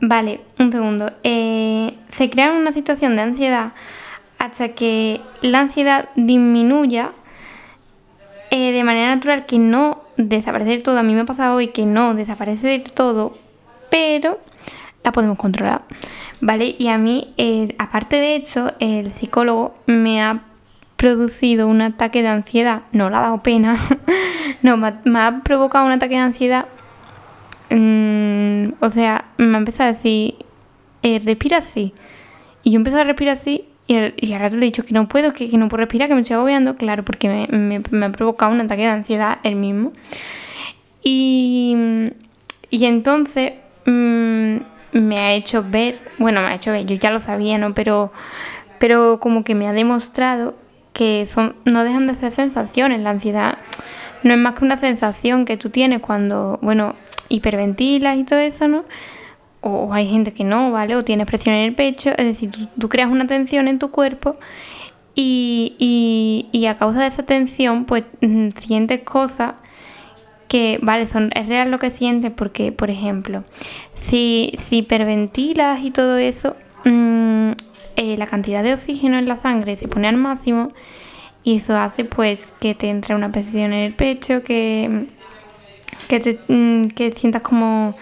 Vale, 0.00 0.40
un 0.58 0.70
segundo. 0.70 1.12
Eh, 1.24 1.94
se 2.08 2.30
crea 2.30 2.52
una 2.52 2.72
situación 2.72 3.16
de 3.16 3.22
ansiedad 3.22 3.72
hasta 4.38 4.68
que 4.70 5.20
la 5.42 5.60
ansiedad 5.60 6.08
disminuya 6.14 7.12
eh, 8.50 8.72
de 8.72 8.84
manera 8.84 9.14
natural 9.14 9.46
que 9.46 9.58
no 9.58 10.02
desaparece 10.16 10.70
del 10.70 10.82
todo. 10.82 10.98
A 10.98 11.02
mí 11.02 11.14
me 11.14 11.20
ha 11.20 11.24
pasado 11.24 11.56
hoy 11.56 11.68
que 11.68 11.84
no 11.84 12.14
desaparece 12.14 12.68
del 12.68 12.84
todo, 12.84 13.36
pero 13.90 14.38
la 15.02 15.12
podemos 15.12 15.36
controlar. 15.36 15.82
¿Vale? 16.40 16.76
Y 16.78 16.86
a 16.88 16.98
mí, 16.98 17.34
eh, 17.36 17.74
aparte 17.78 18.16
de 18.16 18.36
eso, 18.36 18.72
el 18.78 19.10
psicólogo 19.10 19.74
me 19.86 20.22
ha 20.22 20.42
producido 20.96 21.66
un 21.66 21.80
ataque 21.80 22.22
de 22.22 22.28
ansiedad. 22.28 22.82
No 22.92 23.10
le 23.10 23.16
ha 23.16 23.20
dado 23.22 23.42
pena. 23.42 23.76
no, 24.62 24.76
me 24.76 25.18
ha 25.18 25.40
provocado 25.42 25.84
un 25.86 25.92
ataque 25.92 26.14
de 26.14 26.20
ansiedad 26.20 26.66
Mm, 27.70 28.74
o 28.80 28.90
sea, 28.90 29.26
me 29.36 29.54
ha 29.56 29.58
empezado 29.58 29.90
a 29.90 29.92
decir, 29.92 30.34
eh, 31.02 31.20
respira 31.24 31.58
así. 31.58 31.92
Y 32.62 32.72
yo 32.72 32.76
empecé 32.76 33.00
a 33.00 33.04
respirar 33.04 33.34
así 33.34 33.66
y, 33.86 33.96
al, 33.96 34.14
y 34.16 34.36
rato 34.36 34.56
le 34.56 34.62
he 34.62 34.66
dicho 34.66 34.84
que 34.84 34.92
no 34.92 35.08
puedo, 35.08 35.32
que, 35.32 35.48
no 35.56 35.68
puedo 35.68 35.78
respirar, 35.78 36.08
que 36.08 36.14
me 36.14 36.20
estoy 36.20 36.34
agobiando, 36.34 36.76
claro, 36.76 37.04
porque 37.04 37.48
me, 37.50 38.04
ha 38.04 38.12
provocado 38.12 38.52
un 38.52 38.60
ataque 38.60 38.82
de 38.82 38.88
ansiedad 38.88 39.38
él 39.42 39.56
mismo. 39.56 39.92
Y, 41.02 41.76
y 42.70 42.84
entonces 42.84 43.52
mm, 43.86 44.56
me 44.92 45.18
ha 45.18 45.32
hecho 45.32 45.64
ver, 45.68 46.00
bueno, 46.18 46.42
me 46.42 46.48
ha 46.48 46.54
hecho 46.54 46.72
ver, 46.72 46.84
yo 46.86 46.96
ya 46.96 47.10
lo 47.10 47.20
sabía, 47.20 47.58
¿no? 47.58 47.74
Pero, 47.74 48.12
pero 48.78 49.20
como 49.20 49.44
que 49.44 49.54
me 49.54 49.66
ha 49.66 49.72
demostrado 49.72 50.54
que 50.92 51.26
son, 51.32 51.54
no 51.64 51.84
dejan 51.84 52.06
de 52.06 52.14
ser 52.14 52.32
sensaciones, 52.32 53.00
la 53.00 53.10
ansiedad 53.10 53.58
no 54.22 54.34
es 54.34 54.38
más 54.38 54.54
que 54.54 54.64
una 54.64 54.76
sensación 54.76 55.44
que 55.44 55.56
tú 55.56 55.70
tienes 55.70 56.00
cuando, 56.00 56.58
bueno, 56.62 56.94
hiperventilas 57.28 58.16
y 58.18 58.24
todo 58.24 58.38
eso, 58.38 58.68
¿no? 58.68 58.84
O, 59.60 59.92
hay 59.92 60.08
gente 60.08 60.32
que 60.32 60.44
no, 60.44 60.70
¿vale? 60.70 60.96
O 60.96 61.02
tienes 61.02 61.26
presión 61.26 61.54
en 61.54 61.62
el 61.64 61.74
pecho, 61.74 62.10
es 62.16 62.24
decir, 62.24 62.50
tú, 62.78 62.88
creas 62.88 63.10
una 63.10 63.26
tensión 63.26 63.68
en 63.68 63.78
tu 63.78 63.90
cuerpo 63.90 64.36
y, 65.14 66.48
y, 66.52 66.66
a 66.66 66.76
causa 66.76 67.02
de 67.02 67.08
esa 67.08 67.24
tensión, 67.24 67.84
pues 67.84 68.04
mm, 68.20 68.48
sientes 68.56 69.00
cosas 69.00 69.54
que, 70.48 70.78
vale, 70.80 71.06
son, 71.06 71.30
es 71.34 71.48
real 71.48 71.70
lo 71.70 71.78
que 71.78 71.90
sientes 71.90 72.30
porque, 72.30 72.72
por 72.72 72.90
ejemplo, 72.90 73.44
si, 73.94 74.52
si 74.56 74.78
hiperventilas 74.78 75.82
y 75.82 75.90
todo 75.90 76.18
eso, 76.18 76.56
mm, 76.84 77.50
eh, 77.96 78.16
la 78.16 78.26
cantidad 78.26 78.62
de 78.62 78.74
oxígeno 78.74 79.18
en 79.18 79.26
la 79.26 79.36
sangre 79.36 79.74
se 79.74 79.88
pone 79.88 80.06
al 80.06 80.16
máximo 80.16 80.72
y 81.48 81.56
eso 81.56 81.78
hace 81.78 82.04
pues 82.04 82.52
que 82.60 82.74
te 82.74 82.90
entre 82.90 83.14
una 83.14 83.32
presión 83.32 83.72
en 83.72 83.84
el 83.84 83.94
pecho, 83.94 84.42
que 84.42 85.06
que, 86.08 86.20
te, 86.20 86.38
mm, 86.46 86.88
que 86.88 87.10
sientas 87.12 87.40
como, 87.40 87.94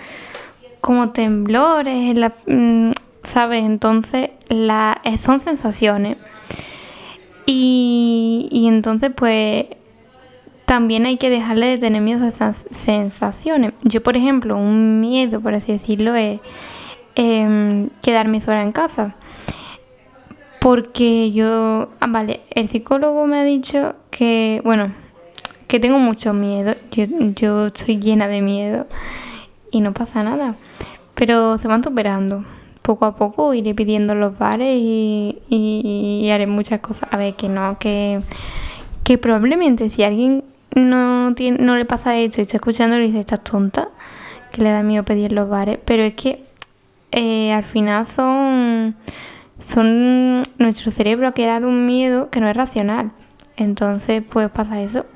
como 0.81 1.11
temblores, 1.11 2.17
la, 2.17 2.33
mm, 2.49 2.91
¿sabes? 3.23 3.63
Entonces 3.65 4.31
eh, 4.51 5.19
son 5.19 5.41
sensaciones. 5.41 6.17
Y, 7.47 8.49
y 8.51 8.67
entonces 8.67 9.13
pues 9.15 9.67
también 10.65 11.07
hay 11.07 11.17
que 11.17 11.31
dejarle 11.31 11.67
de 11.67 11.79
tener 11.79 12.03
miedo 12.03 12.25
a 12.25 12.29
esas 12.29 12.67
sensaciones. 12.73 13.75
Yo, 13.85 14.03
por 14.03 14.17
ejemplo, 14.17 14.57
un 14.57 14.99
miedo, 14.99 15.41
por 15.41 15.55
así 15.55 15.71
decirlo, 15.71 16.17
es 16.17 16.41
em, 17.15 17.91
quedarme 18.03 18.41
sola 18.41 18.63
en 18.63 18.73
casa. 18.73 19.15
Porque 20.67 21.31
yo, 21.31 21.91
ah, 22.01 22.09
vale, 22.09 22.41
el 22.51 22.67
psicólogo 22.67 23.25
me 23.29 23.39
ha 23.39 23.45
dicho 23.45 23.95
que, 24.11 24.61
bueno, 24.65 24.93
que 25.69 25.79
tengo 25.79 26.01
mucho 26.01 26.33
miedo, 26.33 26.75
yo, 26.91 27.05
yo 27.37 27.67
estoy 27.67 28.01
llena 28.01 28.27
de 28.27 28.43
miedo 28.43 28.89
y 29.71 29.81
no 29.81 29.95
pasa 29.95 30.25
nada, 30.25 30.57
pero 31.15 31.57
se 31.57 31.69
van 31.69 31.85
superando. 31.85 32.45
Poco 32.83 33.05
a 33.05 33.15
poco 33.15 33.55
iré 33.55 33.77
pidiendo 33.77 34.17
los 34.17 34.39
bares 34.39 34.75
y, 34.77 35.39
y, 35.49 36.29
haré 36.31 36.49
muchas 36.49 36.81
cosas. 36.81 37.11
A 37.13 37.17
ver, 37.17 37.37
que 37.37 37.49
no, 37.49 37.79
que, 37.79 38.21
que 39.05 39.19
probablemente 39.19 39.89
si 39.89 40.03
alguien 40.03 40.43
no, 40.75 41.33
tiene, 41.37 41.59
no 41.59 41.77
le 41.77 41.85
pasa 41.85 42.17
esto 42.17 42.41
y 42.41 42.43
está 42.43 42.57
escuchando 42.57 42.97
y 42.97 43.03
dice, 43.03 43.21
estás 43.21 43.45
tonta, 43.45 43.91
que 44.51 44.63
le 44.63 44.71
da 44.71 44.83
miedo 44.83 45.05
pedir 45.05 45.31
los 45.31 45.49
bares, 45.49 45.79
pero 45.85 46.03
es 46.03 46.15
que 46.15 46.45
eh, 47.13 47.53
al 47.53 47.63
final 47.63 48.05
son, 48.09 48.97
son, 49.59 50.43
nuestro 50.59 50.91
cerebro 50.91 51.29
ha 51.29 51.33
quedado 51.33 51.69
un 51.69 51.87
miedo 51.87 52.31
que 52.31 52.41
no 52.41 52.49
es 52.49 52.57
racional. 52.57 53.13
Entonces, 53.57 54.23
pues 54.29 54.51
pasa 54.51 54.83
eso. 54.83 55.07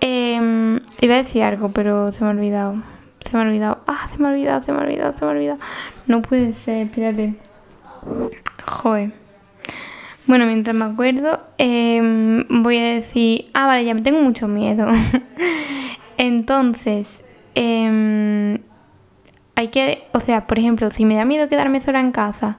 Eh, 0.00 0.80
iba 1.00 1.14
a 1.14 1.18
decir 1.18 1.42
algo, 1.42 1.70
pero 1.70 2.12
se 2.12 2.22
me 2.24 2.30
ha 2.30 2.32
olvidado. 2.32 2.82
Se 3.20 3.36
me 3.36 3.42
ha 3.42 3.46
olvidado. 3.46 3.80
Ah, 3.86 4.06
se 4.08 4.18
me 4.18 4.28
ha 4.28 4.30
olvidado, 4.32 4.60
se 4.60 4.72
me 4.72 4.78
ha 4.78 4.82
olvidado, 4.82 5.12
se 5.12 5.24
me 5.24 5.30
ha 5.30 5.34
olvidado. 5.34 5.58
No 6.06 6.22
puede 6.22 6.52
ser, 6.52 6.86
espérate. 6.86 7.36
Joder. 8.66 9.12
Bueno, 10.26 10.46
mientras 10.46 10.74
me 10.74 10.84
acuerdo, 10.86 11.40
em, 11.58 12.44
voy 12.62 12.78
a 12.78 12.94
decir. 12.94 13.46
Ah, 13.54 13.66
vale, 13.66 13.84
ya 13.84 13.94
me 13.94 14.02
tengo 14.02 14.20
mucho 14.20 14.48
miedo. 14.48 14.86
Entonces, 16.18 17.24
em, 17.54 18.58
hay 19.54 19.68
que. 19.68 20.04
O 20.12 20.20
sea, 20.20 20.46
por 20.46 20.58
ejemplo, 20.58 20.90
si 20.90 21.04
me 21.04 21.14
da 21.14 21.24
miedo 21.24 21.48
quedarme 21.48 21.80
sola 21.80 22.00
en 22.00 22.10
casa, 22.10 22.58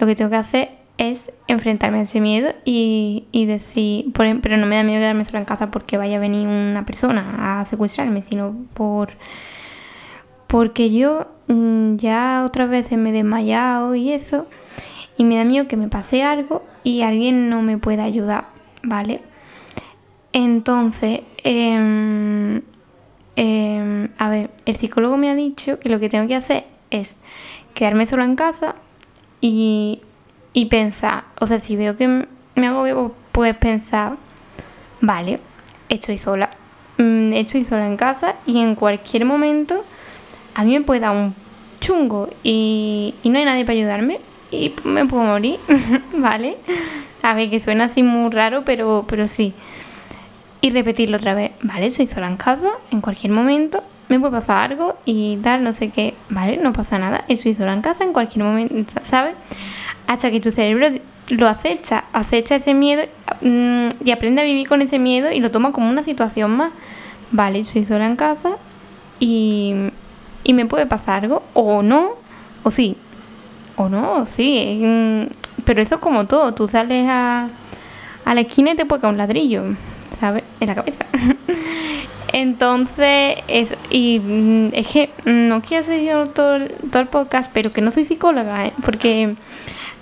lo 0.00 0.06
que 0.06 0.14
tengo 0.14 0.30
que 0.30 0.36
hacer 0.36 0.70
es 0.96 1.30
enfrentarme 1.46 1.98
a 1.98 2.02
ese 2.02 2.20
miedo 2.20 2.52
y, 2.64 3.26
decir, 3.32 4.12
por, 4.12 4.26
em, 4.26 4.40
pero 4.40 4.56
no 4.56 4.66
me 4.66 4.76
da 4.76 4.82
miedo 4.82 4.98
quedarme 4.98 5.24
sola 5.24 5.40
en 5.40 5.44
casa 5.44 5.70
porque 5.70 5.98
vaya 5.98 6.16
a 6.16 6.20
venir 6.20 6.48
una 6.48 6.84
persona 6.84 7.60
a 7.60 7.66
secuestrarme, 7.66 8.22
sino 8.22 8.54
por 8.74 9.10
porque 10.46 10.90
yo 10.90 11.28
mm, 11.46 11.96
ya 11.96 12.42
otras 12.44 12.68
veces 12.68 12.98
me 12.98 13.10
he 13.10 13.12
desmayado 13.12 13.94
y 13.94 14.12
eso, 14.12 14.46
y 15.16 15.24
me 15.24 15.36
da 15.36 15.44
miedo 15.44 15.68
que 15.68 15.76
me 15.76 15.88
pase 15.88 16.22
algo 16.22 16.64
y 16.82 17.02
alguien 17.02 17.50
no 17.50 17.62
me 17.62 17.78
pueda 17.78 18.04
ayudar, 18.04 18.48
¿vale? 18.82 19.22
Entonces, 20.32 21.20
em, 21.44 22.62
a 24.18 24.28
ver, 24.28 24.50
el 24.66 24.76
psicólogo 24.76 25.16
me 25.16 25.30
ha 25.30 25.34
dicho 25.34 25.78
que 25.78 25.88
lo 25.88 26.00
que 26.00 26.08
tengo 26.08 26.26
que 26.26 26.36
hacer 26.36 26.66
es 26.90 27.18
quedarme 27.74 28.06
sola 28.06 28.24
en 28.24 28.36
casa 28.36 28.76
y 29.40 30.02
y 30.52 30.66
pensar, 30.66 31.24
o 31.40 31.46
sea, 31.46 31.58
si 31.58 31.76
veo 31.76 31.96
que 31.96 32.26
me 32.54 32.66
hago 32.66 33.14
pues 33.32 33.54
pensar, 33.56 34.16
vale, 35.00 35.40
estoy 35.88 36.18
sola, 36.18 36.50
mm, 36.98 37.32
estoy 37.32 37.64
sola 37.64 37.86
en 37.86 37.96
casa 37.96 38.36
y 38.46 38.60
en 38.60 38.74
cualquier 38.74 39.24
momento 39.24 39.84
a 40.54 40.64
mí 40.64 40.72
me 40.72 40.84
puede 40.84 41.00
dar 41.00 41.16
un 41.16 41.34
chungo 41.78 42.28
y, 42.42 43.14
no 43.24 43.38
hay 43.38 43.44
nadie 43.44 43.64
para 43.64 43.78
ayudarme 43.78 44.20
y 44.50 44.74
me 44.84 45.06
puedo 45.06 45.22
morir, 45.22 45.60
¿vale? 46.14 46.58
A 47.22 47.34
ver, 47.34 47.48
que 47.48 47.60
suena 47.60 47.84
así 47.84 48.02
muy 48.02 48.30
raro, 48.30 48.64
pero, 48.64 49.04
pero 49.06 49.26
sí. 49.26 49.54
Y 50.62 50.70
repetirlo 50.70 51.16
otra 51.16 51.34
vez, 51.34 51.52
¿vale? 51.62 51.86
Estoy 51.86 52.06
sola 52.06 52.28
en 52.28 52.36
casa, 52.36 52.70
en 52.90 53.00
cualquier 53.00 53.32
momento 53.32 53.82
me 54.10 54.20
puede 54.20 54.32
pasar 54.32 54.70
algo 54.70 54.98
y 55.06 55.38
tal, 55.38 55.64
no 55.64 55.72
sé 55.72 55.88
qué, 55.88 56.14
¿vale? 56.28 56.58
No 56.58 56.74
pasa 56.74 56.98
nada, 56.98 57.24
estoy 57.28 57.54
sola 57.54 57.72
en 57.72 57.80
casa, 57.80 58.04
en 58.04 58.12
cualquier 58.12 58.44
momento, 58.44 58.94
¿sabes? 59.02 59.34
hasta 60.10 60.32
que 60.32 60.40
tu 60.40 60.50
cerebro 60.50 60.88
lo 61.28 61.46
acecha, 61.46 62.02
acecha 62.12 62.56
ese 62.56 62.74
miedo 62.74 63.04
mm, 63.42 63.88
y 64.04 64.10
aprende 64.10 64.42
a 64.42 64.44
vivir 64.44 64.66
con 64.66 64.82
ese 64.82 64.98
miedo 64.98 65.30
y 65.30 65.38
lo 65.38 65.52
toma 65.52 65.70
como 65.70 65.88
una 65.88 66.02
situación 66.02 66.50
más. 66.56 66.72
Vale, 67.30 67.62
soy 67.62 67.84
sola 67.84 68.06
en 68.06 68.16
casa 68.16 68.56
y, 69.20 69.72
y 70.42 70.52
me 70.52 70.66
puede 70.66 70.86
pasar 70.86 71.22
algo, 71.22 71.44
o 71.54 71.84
no, 71.84 72.16
o 72.64 72.72
sí, 72.72 72.96
o 73.76 73.88
no, 73.88 74.14
o 74.14 74.26
sí. 74.26 74.80
Mm, 74.82 75.30
pero 75.64 75.80
eso 75.80 75.94
es 75.94 76.00
como 76.00 76.26
todo, 76.26 76.54
tú 76.54 76.66
sales 76.66 77.06
a, 77.08 77.48
a 78.24 78.34
la 78.34 78.40
esquina 78.40 78.72
y 78.72 78.74
te 78.74 78.84
puede 78.84 79.02
caer 79.02 79.12
un 79.12 79.18
ladrillo, 79.18 79.62
En 80.22 80.66
la 80.66 80.74
cabeza. 80.74 81.06
Entonces, 82.32 83.36
es, 83.48 83.74
y 83.90 84.20
mm, 84.20 84.68
es 84.72 84.86
que 84.88 85.10
no 85.24 85.62
quiero 85.62 85.82
seguir 85.82 86.12
todo, 86.34 86.58
todo 86.90 87.02
el 87.02 87.08
podcast, 87.08 87.50
pero 87.52 87.72
que 87.72 87.80
no 87.80 87.90
soy 87.90 88.04
psicóloga, 88.04 88.66
¿eh? 88.66 88.72
porque 88.84 89.34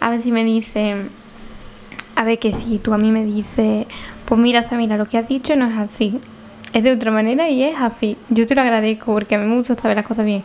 a 0.00 0.11
ver 0.11 0.20
si 0.20 0.31
me 0.31 0.44
dice, 0.44 1.07
a 2.16 2.24
ver 2.24 2.38
que 2.38 2.52
si 2.52 2.78
tú 2.78 2.92
a 2.92 2.98
mí 2.98 3.11
me 3.12 3.24
dices, 3.24 3.87
pues 4.26 4.40
mira, 4.40 4.62
Samira, 4.62 4.96
lo 4.96 5.07
que 5.07 5.18
has 5.18 5.28
dicho 5.28 5.57
no 5.57 5.66
es 5.68 5.78
así, 5.78 6.20
es 6.72 6.83
de 6.83 6.92
otra 6.92 7.11
manera 7.11 7.48
y 7.48 7.62
es 7.62 7.76
así. 7.78 8.16
Yo 8.28 8.44
te 8.46 8.54
lo 8.54 8.61
agradezco 8.61 9.12
porque 9.12 9.35
a 9.35 9.38
mí 9.38 9.46
me 9.46 9.57
gusta 9.57 9.76
saber 9.76 9.96
las 9.96 10.07
cosas 10.07 10.24
bien. 10.24 10.44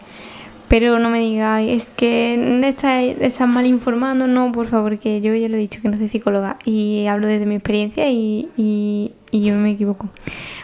Pero 0.70 0.98
no 0.98 1.10
me 1.10 1.20
digas, 1.20 1.62
es 1.68 1.92
que 1.92 2.62
estás, 2.64 3.04
estás 3.20 3.48
mal 3.48 3.66
informando, 3.66 4.26
no, 4.26 4.52
por 4.52 4.68
favor, 4.68 4.98
que 4.98 5.22
yo 5.22 5.36
ya 5.36 5.50
lo 5.50 5.56
he 5.56 5.60
dicho 5.60 5.82
que 5.82 5.90
no 5.90 5.98
soy 5.98 6.08
psicóloga 6.08 6.58
y 6.66 7.06
hablo 7.08 7.28
desde 7.28 7.46
mi 7.46 7.56
experiencia 7.56 8.10
y, 8.10 9.12
yo 9.42 9.56
me 9.56 9.72
equivoco. 9.72 10.10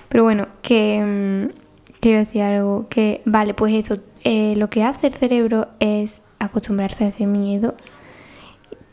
Pero 0.10 0.24
bueno, 0.24 0.48
que 0.62 1.50
mm, 1.50 2.00
quiero 2.00 2.20
decir 2.20 2.42
algo, 2.42 2.88
que 2.90 3.22
vale, 3.26 3.54
pues 3.54 3.74
eso, 3.74 4.02
eh, 4.24 4.56
lo 4.58 4.70
que 4.70 4.84
hace 4.84 5.08
el 5.08 5.14
cerebro 5.14 5.68
es 5.80 6.22
acostumbrarse 6.40 7.06
a 7.06 7.08
ese 7.08 7.26
miedo 7.26 7.76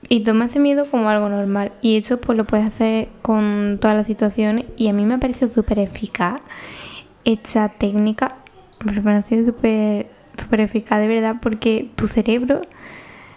y 0.08 0.20
toma 0.20 0.46
ese 0.46 0.60
miedo 0.60 0.90
como 0.90 1.08
algo 1.08 1.28
normal. 1.28 1.72
Y 1.82 1.96
eso 1.96 2.20
pues 2.20 2.36
lo 2.36 2.46
puedes 2.46 2.66
hacer 2.66 3.08
con 3.22 3.78
todas 3.80 3.96
las 3.96 4.06
situaciones. 4.06 4.66
Y 4.76 4.88
a 4.88 4.92
mí 4.92 5.04
me 5.04 5.14
ha 5.14 5.18
parecido 5.18 5.50
súper 5.50 5.78
eficaz 5.78 6.40
esta 7.24 7.68
técnica. 7.68 8.36
Me 8.84 8.96
ha 8.96 9.02
parecido 9.02 9.46
súper 9.46 10.08
super 10.38 10.60
eficaz 10.60 11.00
de 11.00 11.08
verdad 11.08 11.36
porque 11.40 11.90
tu 11.96 12.06
cerebro 12.06 12.60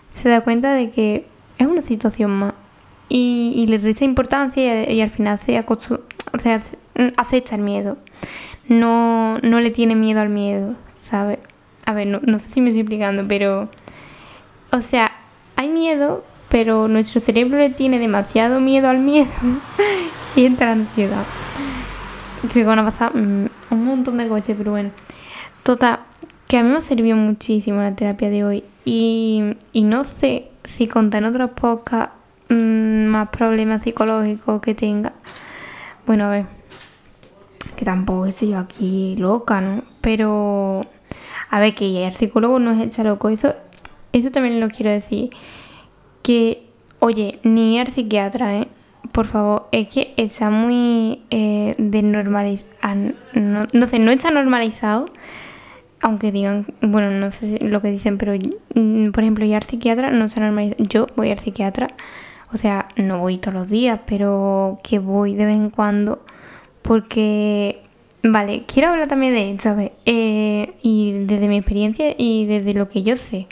se 0.09 0.27
da 0.27 0.41
cuenta 0.41 0.73
de 0.73 0.89
que 0.89 1.27
es 1.57 1.67
una 1.67 1.81
situación 1.81 2.31
más. 2.31 2.53
Y, 3.11 3.53
y 3.55 3.65
le 3.65 3.79
resta 3.79 4.05
importancia 4.05 4.89
y, 4.91 5.01
al 5.01 5.09
final 5.09 5.39
se 5.39 5.57
o 6.33 6.39
sea, 6.39 6.61
acecha 7.17 7.55
el 7.55 7.61
miedo. 7.61 7.97
No, 8.67 9.37
no 9.39 9.59
le 9.59 9.71
tiene 9.71 9.95
miedo 9.95 10.21
al 10.21 10.29
miedo, 10.29 10.75
¿sabes? 10.93 11.39
A 11.85 11.93
ver, 11.93 12.07
no, 12.07 12.19
no 12.23 12.39
sé 12.39 12.49
si 12.49 12.61
me 12.61 12.69
estoy 12.69 12.81
explicando, 12.81 13.27
pero... 13.27 13.69
O 14.71 14.81
sea, 14.81 15.11
hay 15.55 15.69
miedo, 15.69 16.23
pero 16.49 16.87
nuestro 16.87 17.21
cerebro 17.21 17.57
le 17.57 17.69
tiene 17.71 17.99
demasiado 17.99 18.59
miedo 18.59 18.89
al 18.89 18.99
miedo 18.99 19.31
y 20.35 20.45
entra 20.45 20.71
ansiedad. 20.71 21.25
Creo 22.41 22.53
que 22.53 22.63
van 22.63 22.79
a 22.79 22.85
pasar 22.85 23.15
mm, 23.15 23.49
un 23.71 23.85
montón 23.85 24.17
de 24.17 24.27
coches, 24.27 24.55
pero 24.57 24.71
bueno. 24.71 24.91
Total, 25.63 25.99
que 26.47 26.57
a 26.57 26.63
mí 26.63 26.69
me 26.69 26.81
servido 26.81 27.17
muchísimo 27.17 27.81
la 27.81 27.95
terapia 27.95 28.29
de 28.29 28.43
hoy 28.43 28.63
y, 28.85 29.55
no 29.73 30.03
sé 30.03 30.49
si 30.63 30.87
contar 30.87 31.23
en 31.23 31.29
otros 31.29 31.51
podcasts 31.51 32.13
mm, 32.49 33.05
más 33.05 33.29
problemas 33.29 33.83
psicológicos 33.83 34.61
que 34.61 34.73
tenga. 34.73 35.13
Bueno, 36.09 36.23
a 36.23 36.29
ver, 36.29 36.45
que 37.75 37.85
tampoco 37.85 38.25
estoy 38.25 38.49
yo 38.49 38.57
aquí 38.57 39.15
loca, 39.19 39.61
¿no? 39.61 39.83
Pero, 40.01 40.81
a 41.51 41.59
ver, 41.59 41.75
que 41.75 42.07
el 42.07 42.15
psicólogo 42.15 42.57
no 42.57 42.71
es 42.71 42.81
hecha 42.81 43.03
loco, 43.03 43.29
eso, 43.29 43.53
eso 44.11 44.31
también 44.31 44.59
lo 44.59 44.69
quiero 44.69 44.89
decir 44.89 45.29
que, 46.23 46.67
oye, 46.97 47.37
ni 47.43 47.75
ir 47.75 47.81
al 47.81 47.91
psiquiatra, 47.91 48.57
¿eh? 48.57 48.67
Por 49.11 49.27
favor, 49.27 49.67
es 49.71 49.87
que 49.89 50.15
está 50.17 50.49
muy 50.49 51.21
eh, 51.29 51.75
desnormalizado. 51.77 53.13
No, 53.35 53.67
no, 53.71 53.85
sé, 53.85 53.99
no 53.99 54.09
está 54.09 54.31
normalizado. 54.31 55.05
Aunque 56.01 56.31
digan, 56.31 56.65
bueno, 56.81 57.11
no 57.11 57.29
sé 57.29 57.59
lo 57.63 57.83
que 57.83 57.91
dicen, 57.91 58.17
pero 58.17 58.33
mm, 58.73 59.11
por 59.11 59.23
ejemplo, 59.23 59.45
ir 59.45 59.53
al 59.53 59.61
psiquiatra 59.61 60.09
no 60.09 60.25
está 60.25 60.41
normalizado. 60.41 60.83
Yo 60.85 61.05
voy 61.15 61.29
al 61.29 61.37
psiquiatra, 61.37 61.85
o 62.53 62.57
sea, 62.57 62.87
no 62.95 63.19
voy 63.19 63.37
todos 63.37 63.53
los 63.53 63.69
días, 63.69 63.99
pero 64.05 64.79
que 64.83 64.99
voy 64.99 65.35
de 65.35 65.45
vez 65.45 65.55
en 65.55 65.69
cuando. 65.69 66.23
Porque, 66.81 67.81
vale, 68.23 68.63
quiero 68.65 68.89
hablar 68.89 69.07
también 69.07 69.33
de, 69.33 69.55
¿sabes? 69.59 69.91
Eh, 70.05 70.73
y 70.81 71.25
desde 71.25 71.47
mi 71.47 71.57
experiencia 71.57 72.15
y 72.17 72.45
desde 72.45 72.73
lo 72.73 72.87
que 72.87 73.03
yo 73.03 73.15
sé 73.15 73.47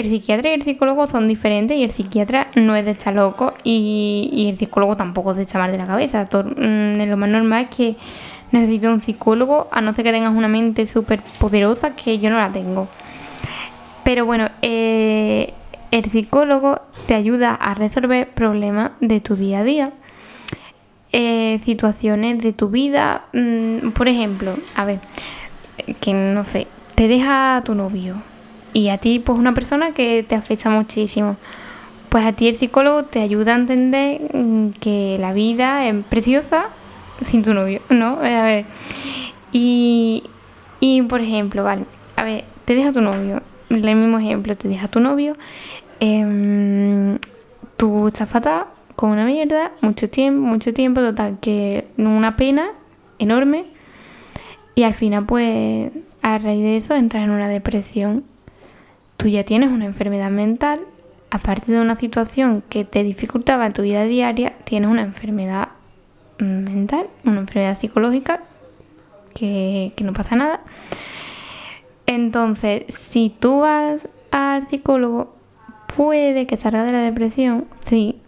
el 0.00 0.08
psiquiatra 0.08 0.50
y 0.50 0.54
el 0.54 0.62
psicólogo 0.62 1.06
son 1.06 1.28
diferentes 1.28 1.76
y 1.76 1.84
el 1.84 1.90
psiquiatra 1.90 2.50
no 2.54 2.74
es 2.74 2.84
de 2.84 2.90
estar 2.90 3.14
loco 3.14 3.54
y, 3.64 4.46
el 4.48 4.56
psicólogo 4.56 4.96
tampoco 4.96 5.32
es 5.32 5.36
de 5.36 5.42
echar 5.44 5.60
mal 5.60 5.72
de 5.72 5.78
la 5.78 5.86
cabeza. 5.86 6.24
Mm, 6.24 7.02
lo 7.02 7.16
más 7.16 7.28
normal 7.28 7.68
es 7.70 7.76
que 7.76 7.96
necesito 8.50 8.88
un 8.88 9.00
psicólogo, 9.00 9.68
a 9.70 9.80
no 9.80 9.94
ser 9.94 10.04
que 10.04 10.12
tengas 10.12 10.34
una 10.34 10.48
mente 10.48 10.86
súper 10.86 11.22
poderosa, 11.38 11.94
que 11.94 12.18
yo 12.18 12.30
no 12.30 12.38
la 12.38 12.50
tengo. 12.50 12.88
Pero 14.02 14.24
bueno, 14.24 14.48
eh, 14.62 15.52
el 15.90 16.04
psicólogo 16.04 16.80
te 17.06 17.14
ayuda 17.14 17.54
a 17.54 17.74
resolver 17.74 18.28
problemas 18.28 18.92
de 19.00 19.20
tu 19.20 19.36
día 19.36 19.60
a 19.60 19.64
día. 19.64 19.92
Eh, 21.12 21.60
situaciones 21.62 22.38
de 22.38 22.52
tu 22.52 22.68
vida. 22.68 23.24
Mm, 23.32 23.90
por 23.90 24.08
ejemplo, 24.08 24.56
a 24.76 24.84
ver, 24.84 25.00
que 26.00 26.12
no 26.12 26.44
sé, 26.44 26.68
te 26.94 27.08
deja 27.08 27.62
tu 27.64 27.74
novio 27.74 28.22
y 28.72 28.90
a 28.90 28.98
ti, 28.98 29.18
pues 29.18 29.38
una 29.38 29.54
persona 29.54 29.92
que 29.92 30.22
te 30.22 30.34
afecta 30.34 30.70
muchísimo. 30.70 31.36
Pues 32.08 32.24
a 32.24 32.32
ti 32.32 32.48
el 32.48 32.54
psicólogo 32.54 33.04
te 33.04 33.20
ayuda 33.20 33.54
a 33.54 33.56
entender 33.56 34.20
mm, 34.32 34.70
que 34.80 35.16
la 35.20 35.32
vida 35.32 35.86
es 35.88 36.04
preciosa 36.04 36.66
sin 37.22 37.42
tu 37.42 37.54
novio, 37.54 37.80
¿no? 37.88 38.18
A 38.18 38.44
ver. 38.44 38.66
Y, 39.52 40.22
y 40.78 41.02
por 41.02 41.20
ejemplo, 41.20 41.64
vale, 41.64 41.86
a 42.16 42.22
ver, 42.22 42.44
te 42.64 42.74
deja 42.74 42.92
tu 42.92 43.00
novio, 43.00 43.42
el 43.70 43.96
mismo 43.96 44.18
ejemplo, 44.18 44.56
te 44.56 44.68
deja 44.68 44.88
tu 44.88 45.00
novio, 45.00 45.34
eh, 46.00 47.18
tú 47.76 48.08
estás 48.08 48.28
fatal, 48.28 48.66
con 48.96 49.10
una 49.10 49.24
mierda, 49.24 49.72
mucho 49.80 50.10
tiempo, 50.10 50.40
mucho 50.40 50.74
tiempo, 50.74 51.00
total, 51.00 51.38
que 51.40 51.88
una 51.96 52.36
pena 52.36 52.72
enorme, 53.18 53.64
y 54.74 54.82
al 54.82 54.94
final, 54.94 55.26
pues, 55.26 55.90
a 56.22 56.38
raíz 56.38 56.62
de 56.62 56.76
eso 56.76 56.94
entras 56.94 57.24
en 57.24 57.30
una 57.30 57.48
depresión 57.48 58.24
tú 59.20 59.28
ya 59.28 59.44
tienes 59.44 59.70
una 59.70 59.84
enfermedad 59.84 60.30
mental, 60.30 60.80
aparte 61.30 61.70
de 61.70 61.78
una 61.78 61.94
situación 61.94 62.64
que 62.70 62.86
te 62.86 63.04
dificultaba 63.04 63.66
en 63.66 63.72
tu 63.72 63.82
vida 63.82 64.04
diaria, 64.04 64.54
tienes 64.64 64.88
una 64.88 65.02
enfermedad 65.02 65.68
mental, 66.38 67.06
una 67.26 67.40
enfermedad 67.40 67.78
psicológica, 67.78 68.40
que, 69.34 69.92
no 70.02 70.14
pasa 70.14 70.36
nada. 70.36 70.60
Entonces, 72.10 72.86
si 72.88 73.32
tú 73.38 73.60
vas 73.60 74.08
al 74.32 74.66
psicólogo, 74.66 75.32
puede 75.96 76.44
que 76.48 76.56
salga 76.56 76.82
de 76.82 76.90
la 76.90 77.02
depresión, 77.02 77.66
sí, 77.78 78.20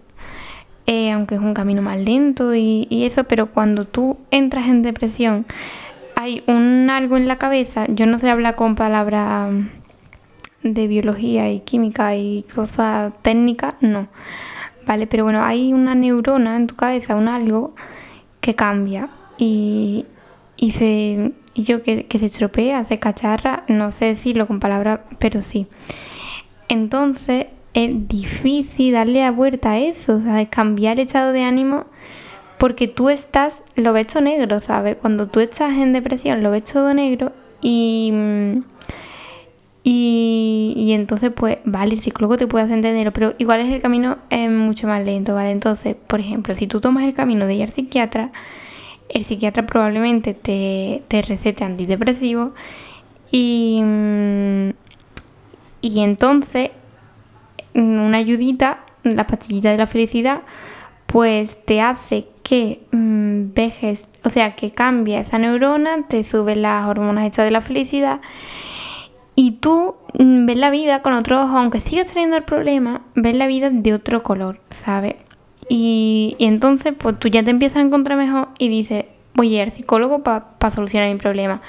eh, 0.86 1.10
aunque 1.10 1.34
es 1.34 1.40
un 1.40 1.52
camino 1.52 1.82
más 1.82 1.98
lento 1.98 2.54
y, 2.54 2.86
y, 2.90 3.06
eso, 3.06 3.24
pero 3.24 3.50
cuando 3.50 3.84
tú 3.84 4.18
entras 4.30 4.68
en 4.68 4.82
depresión, 4.82 5.46
hay 6.14 6.44
un 6.46 6.90
algo 6.90 7.16
en 7.16 7.26
la 7.26 7.38
cabeza, 7.38 7.86
yo 7.88 8.06
no 8.06 8.20
sé 8.20 8.30
hablar 8.30 8.54
con 8.54 8.76
palabras 8.76 9.52
de 10.62 10.86
biología 10.86 11.50
y 11.50 11.58
química 11.58 12.14
y 12.14 12.44
cosas 12.54 13.12
técnicas, 13.22 13.74
no, 13.80 14.06
¿vale? 14.86 15.08
Pero 15.08 15.24
bueno, 15.24 15.42
hay 15.42 15.72
una 15.72 15.96
neurona 15.96 16.54
en 16.54 16.68
tu 16.68 16.76
cabeza, 16.76 17.16
un 17.16 17.26
algo 17.26 17.74
que 18.40 18.54
cambia 18.54 19.10
y, 19.38 20.06
y 20.62 20.70
se 20.70 21.32
y 21.54 21.64
yo 21.64 21.82
que, 21.82 22.06
que 22.06 22.20
se 22.20 22.26
estropea, 22.26 22.84
se 22.84 23.00
cacharra, 23.00 23.64
no 23.66 23.90
sé 23.90 24.04
decirlo 24.06 24.46
con 24.46 24.60
palabras, 24.60 25.00
pero 25.18 25.40
sí. 25.40 25.66
Entonces 26.68 27.46
es 27.74 27.90
difícil 28.06 28.94
darle 28.94 29.22
la 29.22 29.32
vuelta 29.32 29.72
a 29.72 29.78
eso, 29.80 30.22
¿sabes? 30.22 30.48
Cambiar 30.50 31.00
el 31.00 31.06
estado 31.06 31.32
de 31.32 31.42
ánimo 31.42 31.86
porque 32.58 32.86
tú 32.86 33.10
estás, 33.10 33.64
lo 33.74 33.92
ves 33.92 34.06
todo 34.06 34.22
negro, 34.22 34.60
¿sabes? 34.60 34.94
Cuando 34.94 35.26
tú 35.26 35.40
estás 35.40 35.72
en 35.72 35.92
depresión, 35.92 36.44
lo 36.44 36.52
ves 36.52 36.64
todo 36.64 36.94
negro 36.94 37.32
y... 37.60 38.12
Y, 39.84 40.74
y 40.76 40.92
entonces, 40.92 41.32
pues, 41.34 41.58
vale, 41.64 41.94
el 41.94 42.00
psicólogo 42.00 42.36
te 42.36 42.46
puede 42.46 42.66
hacer 42.66 42.76
entenderlo, 42.76 43.12
pero 43.12 43.34
igual 43.38 43.58
es 43.58 43.72
el 43.72 43.82
camino 43.82 44.16
es 44.30 44.48
mucho 44.48 44.86
más 44.86 45.04
lento, 45.04 45.34
¿vale? 45.34 45.50
Entonces, 45.50 45.96
por 46.06 46.20
ejemplo, 46.20 46.54
si 46.54 46.68
tú 46.68 46.78
tomas 46.78 47.02
el 47.02 47.14
camino 47.14 47.48
de 47.48 47.54
ir 47.56 47.62
al 47.64 47.70
psiquiatra, 47.70 48.30
el 49.12 49.24
psiquiatra 49.24 49.66
probablemente 49.66 50.34
te, 50.34 51.02
te 51.08 51.22
recete 51.22 51.64
antidepresivo 51.64 52.52
y, 53.30 53.82
y 55.80 56.00
entonces 56.00 56.70
una 57.74 58.18
ayudita, 58.18 58.84
la 59.02 59.26
pastillita 59.26 59.70
de 59.70 59.78
la 59.78 59.86
felicidad, 59.86 60.42
pues 61.06 61.64
te 61.64 61.80
hace 61.80 62.26
que 62.42 62.82
mmm, 62.90 63.52
vejes, 63.54 64.08
o 64.24 64.30
sea, 64.30 64.56
que 64.56 64.70
cambia 64.70 65.20
esa 65.20 65.38
neurona, 65.38 66.06
te 66.08 66.22
sube 66.22 66.56
las 66.56 66.88
hormonas 66.88 67.26
hechas 67.26 67.44
de 67.44 67.50
la 67.50 67.60
felicidad 67.60 68.20
y 69.34 69.52
tú 69.52 69.96
ves 70.14 70.56
la 70.56 70.70
vida 70.70 71.02
con 71.02 71.14
otro 71.14 71.42
ojo, 71.42 71.56
aunque 71.56 71.80
sigas 71.80 72.12
teniendo 72.12 72.36
el 72.36 72.44
problema, 72.44 73.02
ves 73.14 73.34
la 73.34 73.46
vida 73.46 73.70
de 73.70 73.94
otro 73.94 74.22
color, 74.22 74.60
¿sabes? 74.70 75.14
Y, 75.68 76.36
y, 76.38 76.46
entonces, 76.46 76.92
pues 76.96 77.18
tú 77.18 77.28
ya 77.28 77.42
te 77.42 77.50
empiezas 77.50 77.78
a 77.78 77.80
encontrar 77.82 78.18
mejor 78.18 78.48
y 78.58 78.68
dices, 78.68 79.06
voy 79.34 79.54
a 79.54 79.56
ir 79.56 79.62
al 79.62 79.72
psicólogo 79.72 80.22
para 80.22 80.58
pa 80.58 80.70
solucionar 80.70 81.10
mi 81.10 81.18
problema. 81.18 81.62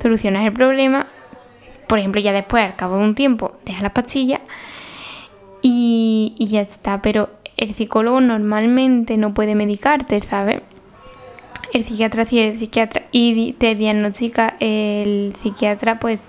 Solucionas 0.00 0.44
el 0.44 0.52
problema, 0.52 1.06
por 1.86 1.98
ejemplo, 1.98 2.20
ya 2.20 2.32
después, 2.32 2.64
al 2.64 2.76
cabo 2.76 2.98
de 2.98 3.04
un 3.04 3.14
tiempo, 3.14 3.56
dejas 3.64 3.82
la 3.82 3.94
pastilla 3.94 4.40
y, 5.62 6.34
y 6.38 6.46
ya 6.46 6.60
está. 6.60 7.02
Pero 7.02 7.30
el 7.56 7.72
psicólogo 7.72 8.20
normalmente 8.20 9.16
no 9.16 9.34
puede 9.34 9.54
medicarte, 9.54 10.20
¿sabes? 10.20 10.62
El 11.72 11.84
psiquiatra 11.84 12.24
sí, 12.24 12.38
el 12.38 12.58
psiquiatra 12.58 13.02
y 13.12 13.52
te 13.54 13.74
diagnostica 13.74 14.56
el 14.60 15.34
psiquiatra, 15.36 15.98
pues 15.98 16.20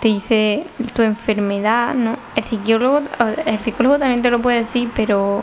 te 0.00 0.08
dice 0.08 0.64
tu 0.94 1.02
enfermedad, 1.02 1.94
¿no? 1.94 2.18
El 2.36 2.44
psicólogo, 2.44 3.00
el 3.46 3.58
psicólogo 3.60 3.98
también 3.98 4.22
te 4.22 4.30
lo 4.30 4.42
puede 4.42 4.60
decir, 4.60 4.90
pero 4.94 5.42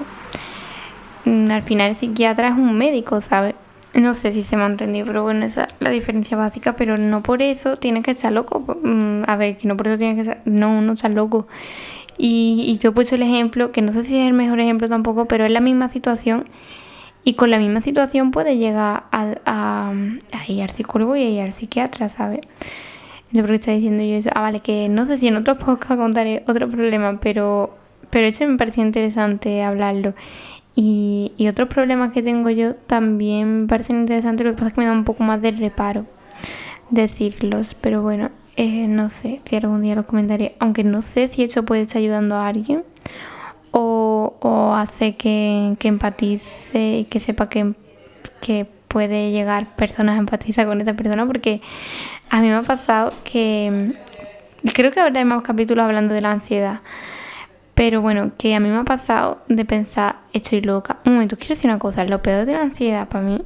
al 1.26 1.64
final 1.64 1.92
el 1.92 1.96
psiquiatra 1.96 2.50
es 2.50 2.54
un 2.56 2.78
médico, 2.78 3.22
¿sabes? 3.22 3.56
No 3.94 4.14
sé 4.14 4.32
si 4.32 4.42
se 4.42 4.56
me 4.56 4.64
ha 4.64 4.68
entendido, 4.68 5.06
pero 5.06 5.24
bueno, 5.24 5.46
esa 5.46 5.66
es 5.66 5.74
la 5.80 5.90
diferencia 5.90 6.38
básica, 6.38 6.76
pero 6.76 6.98
no 6.98 7.22
por 7.22 7.42
eso 7.42 7.76
tienes 7.76 8.04
que 8.04 8.12
estar 8.12 8.32
loco. 8.32 8.78
Mm, 8.84 9.24
a 9.28 9.36
ver, 9.36 9.58
que 9.58 9.68
no 9.68 9.76
por 9.76 9.88
eso 9.88 9.98
tienes 9.98 10.16
que 10.16 10.22
estar, 10.22 10.42
no, 10.46 10.82
no 10.82 10.94
estás 10.94 11.12
loco. 11.12 11.48
Y, 12.18 12.64
y 12.68 12.78
yo 12.78 12.92
he 12.92 12.94
puesto 12.94 13.16
el 13.16 13.24
ejemplo, 13.24 13.72
que 13.72 13.82
no 13.82 13.92
sé 13.92 14.04
si 14.04 14.18
es 14.18 14.28
el 14.28 14.34
mejor 14.34 14.60
ejemplo 14.60 14.88
tampoco, 14.88 15.26
pero 15.26 15.46
es 15.46 15.52
la 15.52 15.62
misma 15.62 15.90
situación. 15.90 16.46
Y 17.24 17.34
con 17.36 17.52
la 17.52 17.60
misma 17.60 17.82
situación 17.82 18.32
puede 18.32 18.58
llegar 18.58 19.04
a, 19.12 19.36
a, 19.46 19.92
a 19.92 20.52
ir 20.52 20.64
al 20.64 20.70
psicólogo 20.70 21.16
y 21.16 21.24
a 21.24 21.30
ir 21.30 21.42
al 21.42 21.54
psiquiatra, 21.54 22.10
¿sabes? 22.10 22.42
Yo 23.32 23.42
porque 23.44 23.56
está 23.56 23.72
diciendo 23.72 24.04
yo 24.04 24.16
eso. 24.16 24.30
Ah, 24.36 24.42
vale, 24.42 24.60
que 24.60 24.90
no 24.90 25.06
sé 25.06 25.18
si 25.18 25.28
en 25.28 25.36
otros 25.38 25.58
podcasts 25.58 25.96
contaré 25.98 26.44
otro 26.48 26.70
problema, 26.70 27.20
pero, 27.22 27.78
pero 28.12 28.28
ese 28.28 28.46
me 28.48 28.58
pareció 28.58 28.84
interesante 28.84 29.64
hablarlo. 29.64 30.14
Y, 30.76 31.34
y 31.38 31.48
otros 31.48 31.68
problemas 31.68 32.14
que 32.14 32.22
tengo 32.22 32.50
yo 32.50 32.76
también 32.76 33.64
me 33.64 33.68
parecen 33.68 34.00
interesantes, 34.00 34.46
lo 34.46 34.52
que 34.52 34.58
pasa 34.58 34.68
es 34.68 34.74
que 34.74 34.82
me 34.82 34.88
da 34.88 34.94
un 34.94 35.04
poco 35.04 35.24
más 35.24 35.42
de 35.42 35.52
reparo 35.52 36.06
decirlos, 36.90 37.76
pero 37.76 38.02
bueno, 38.02 38.30
eh, 38.58 38.88
no 38.88 39.10
sé 39.10 39.42
si 39.44 39.56
algún 39.56 39.82
día 39.82 39.96
los 39.96 40.06
comentaré, 40.06 40.56
aunque 40.60 40.84
no 40.84 41.02
sé 41.02 41.28
si 41.28 41.44
eso 41.44 41.64
puede 41.64 41.82
estar 41.82 42.00
ayudando 42.00 42.36
a 42.36 42.48
alguien 42.48 42.84
o, 43.72 44.36
o 44.40 44.74
hace 44.74 45.16
que, 45.16 45.76
que 45.80 45.88
empatice 45.88 47.00
y 47.00 47.04
que 47.06 47.20
sepa 47.20 47.48
que, 47.50 47.74
que 48.42 48.68
puede 48.88 49.32
llegar 49.32 49.74
personas 49.76 50.18
a 50.18 50.20
empatizar 50.20 50.68
con 50.68 50.82
esa 50.82 50.94
persona, 50.94 51.26
porque 51.26 51.62
a 52.30 52.42
mí 52.42 52.50
me 52.50 52.56
ha 52.56 52.64
pasado 52.64 53.14
que 53.24 53.94
creo 54.74 54.92
que 54.92 55.00
habrá 55.00 55.24
más 55.24 55.42
capítulos 55.44 55.86
hablando 55.86 56.14
de 56.14 56.22
la 56.22 56.32
ansiedad. 56.32 56.82
Pero 57.82 58.00
bueno, 58.00 58.30
que 58.38 58.54
a 58.54 58.60
mí 58.60 58.70
me 58.70 58.76
ha 58.76 58.84
pasado 58.84 59.42
de 59.48 59.66
pensar, 59.66 60.20
estoy 60.34 60.62
loca. 60.62 61.00
Un 61.04 61.14
momento, 61.14 61.36
quiero 61.36 61.56
decir 61.56 61.68
una 61.68 61.80
cosa, 61.80 62.06
lo 62.06 62.22
peor 62.22 62.46
de 62.46 62.54
la 62.54 62.60
ansiedad 62.60 63.10
para 63.10 63.24
mí 63.24 63.42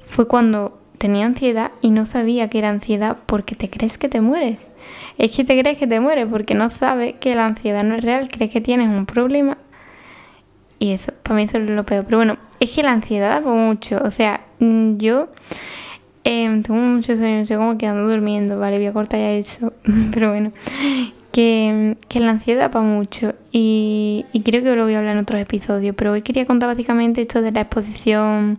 fue 0.00 0.26
cuando 0.26 0.80
tenía 0.98 1.24
ansiedad 1.24 1.70
y 1.80 1.90
no 1.90 2.04
sabía 2.04 2.50
que 2.50 2.58
era 2.58 2.68
ansiedad 2.68 3.16
porque 3.26 3.54
te 3.54 3.70
crees 3.70 3.96
que 3.96 4.08
te 4.08 4.20
mueres. 4.20 4.72
Es 5.18 5.36
que 5.36 5.44
te 5.44 5.56
crees 5.56 5.78
que 5.78 5.86
te 5.86 6.00
mueres 6.00 6.26
porque 6.28 6.54
no 6.54 6.68
sabes 6.68 7.14
que 7.20 7.36
la 7.36 7.46
ansiedad 7.46 7.84
no 7.84 7.94
es 7.94 8.02
real, 8.02 8.26
crees 8.26 8.52
que 8.52 8.60
tienes 8.60 8.88
un 8.88 9.06
problema. 9.06 9.56
Y 10.80 10.90
eso, 10.90 11.12
para 11.22 11.36
mí 11.36 11.44
eso 11.44 11.58
es 11.58 11.70
lo 11.70 11.84
peor. 11.84 12.06
Pero 12.06 12.18
bueno, 12.18 12.38
es 12.58 12.74
que 12.74 12.82
la 12.82 12.90
ansiedad 12.90 13.40
da 13.40 13.48
mucho. 13.48 14.00
O 14.04 14.10
sea, 14.10 14.40
mm, 14.58 14.96
yo 14.96 15.28
eh, 16.24 16.60
tengo 16.64 16.80
mucho 16.80 17.16
sueño, 17.16 17.44
sé 17.44 17.54
cómo 17.54 17.78
quedando 17.78 18.08
durmiendo, 18.10 18.58
vale, 18.58 18.78
voy 18.78 18.86
a 18.86 18.92
cortar 18.92 19.20
ya 19.20 19.30
eso. 19.30 19.74
Pero 20.12 20.30
bueno, 20.30 20.50
que, 21.38 21.96
que 22.08 22.18
la 22.18 22.32
ansiedad 22.32 22.68
para 22.72 22.84
mucho 22.84 23.32
y, 23.52 24.26
y, 24.32 24.42
creo 24.42 24.60
que 24.64 24.74
lo 24.74 24.82
voy 24.82 24.94
a 24.94 24.98
hablar 24.98 25.14
en 25.14 25.22
otros 25.22 25.40
episodios, 25.40 25.94
pero 25.96 26.10
hoy 26.10 26.22
quería 26.22 26.44
contar 26.46 26.68
básicamente 26.68 27.22
esto 27.22 27.42
de 27.42 27.52
la 27.52 27.60
exposición, 27.60 28.58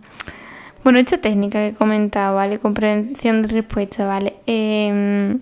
bueno, 0.82 0.98
esta 0.98 1.18
técnica 1.18 1.58
que 1.58 1.66
he 1.66 1.74
comentado, 1.74 2.36
¿vale? 2.36 2.58
Comprensión 2.58 3.42
de 3.42 3.48
respuesta, 3.48 4.06
¿vale? 4.06 4.36
Eh, 4.46 5.36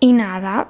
y 0.00 0.12
nada, 0.14 0.68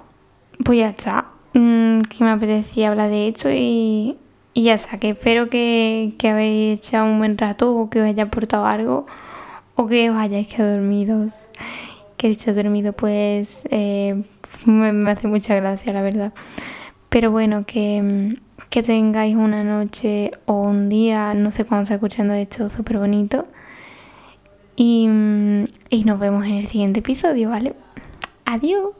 pues 0.64 0.81
ya 0.81 0.88
está, 0.88 1.29
mm, 1.55 2.00
que 2.00 2.24
me 2.24 2.31
apetecía 2.31 2.88
hablar 2.88 3.09
de 3.09 3.29
esto 3.29 3.48
y, 3.52 4.18
y 4.52 4.64
ya 4.64 4.74
está, 4.74 4.98
que 4.98 5.11
espero 5.11 5.48
que, 5.48 6.14
que 6.18 6.31
habéis 6.31 6.79
echado 6.81 7.07
un 7.07 7.18
buen 7.18 7.38
rato 7.38 7.72
o 7.72 7.88
que 7.88 8.00
os 8.00 8.09
haya 8.09 8.24
aportado 8.24 8.66
algo 8.66 9.07
o 9.76 9.87
que 9.87 10.11
os 10.11 10.16
hayáis 10.16 10.48
quedado 10.48 10.72
dormidos 10.72 11.52
que 12.16 12.26
he 12.26 12.31
dicho 12.31 12.55
dormido, 12.55 12.92
pues 12.92 13.66
eh, 13.70 14.22
me, 14.64 14.92
me, 14.92 15.11
hace 15.11 15.29
mucha 15.29 15.55
gracia, 15.55 15.92
la 15.92 16.02
verdad. 16.02 16.33
Pero 17.09 17.31
bueno, 17.31 17.64
que, 17.66 18.37
que 18.70 18.83
tengáis 18.83 19.37
una 19.37 19.64
noche 19.64 20.33
o 20.46 20.62
un 20.62 20.88
día, 20.88 21.35
no 21.35 21.50
sé 21.50 21.64
cuándo 21.64 21.85
está 21.85 21.94
escuchando 21.94 22.35
esto, 22.35 22.68
súper 22.68 22.98
bonito. 22.98 23.46
Y, 24.76 25.09
y 25.88 26.05
nos 26.05 26.20
vemos 26.20 26.44
en 26.44 26.52
el 26.55 26.66
siguiente 26.66 27.00
episodio, 27.00 27.48
¿vale? 27.48 27.74
Adiós. 28.44 28.90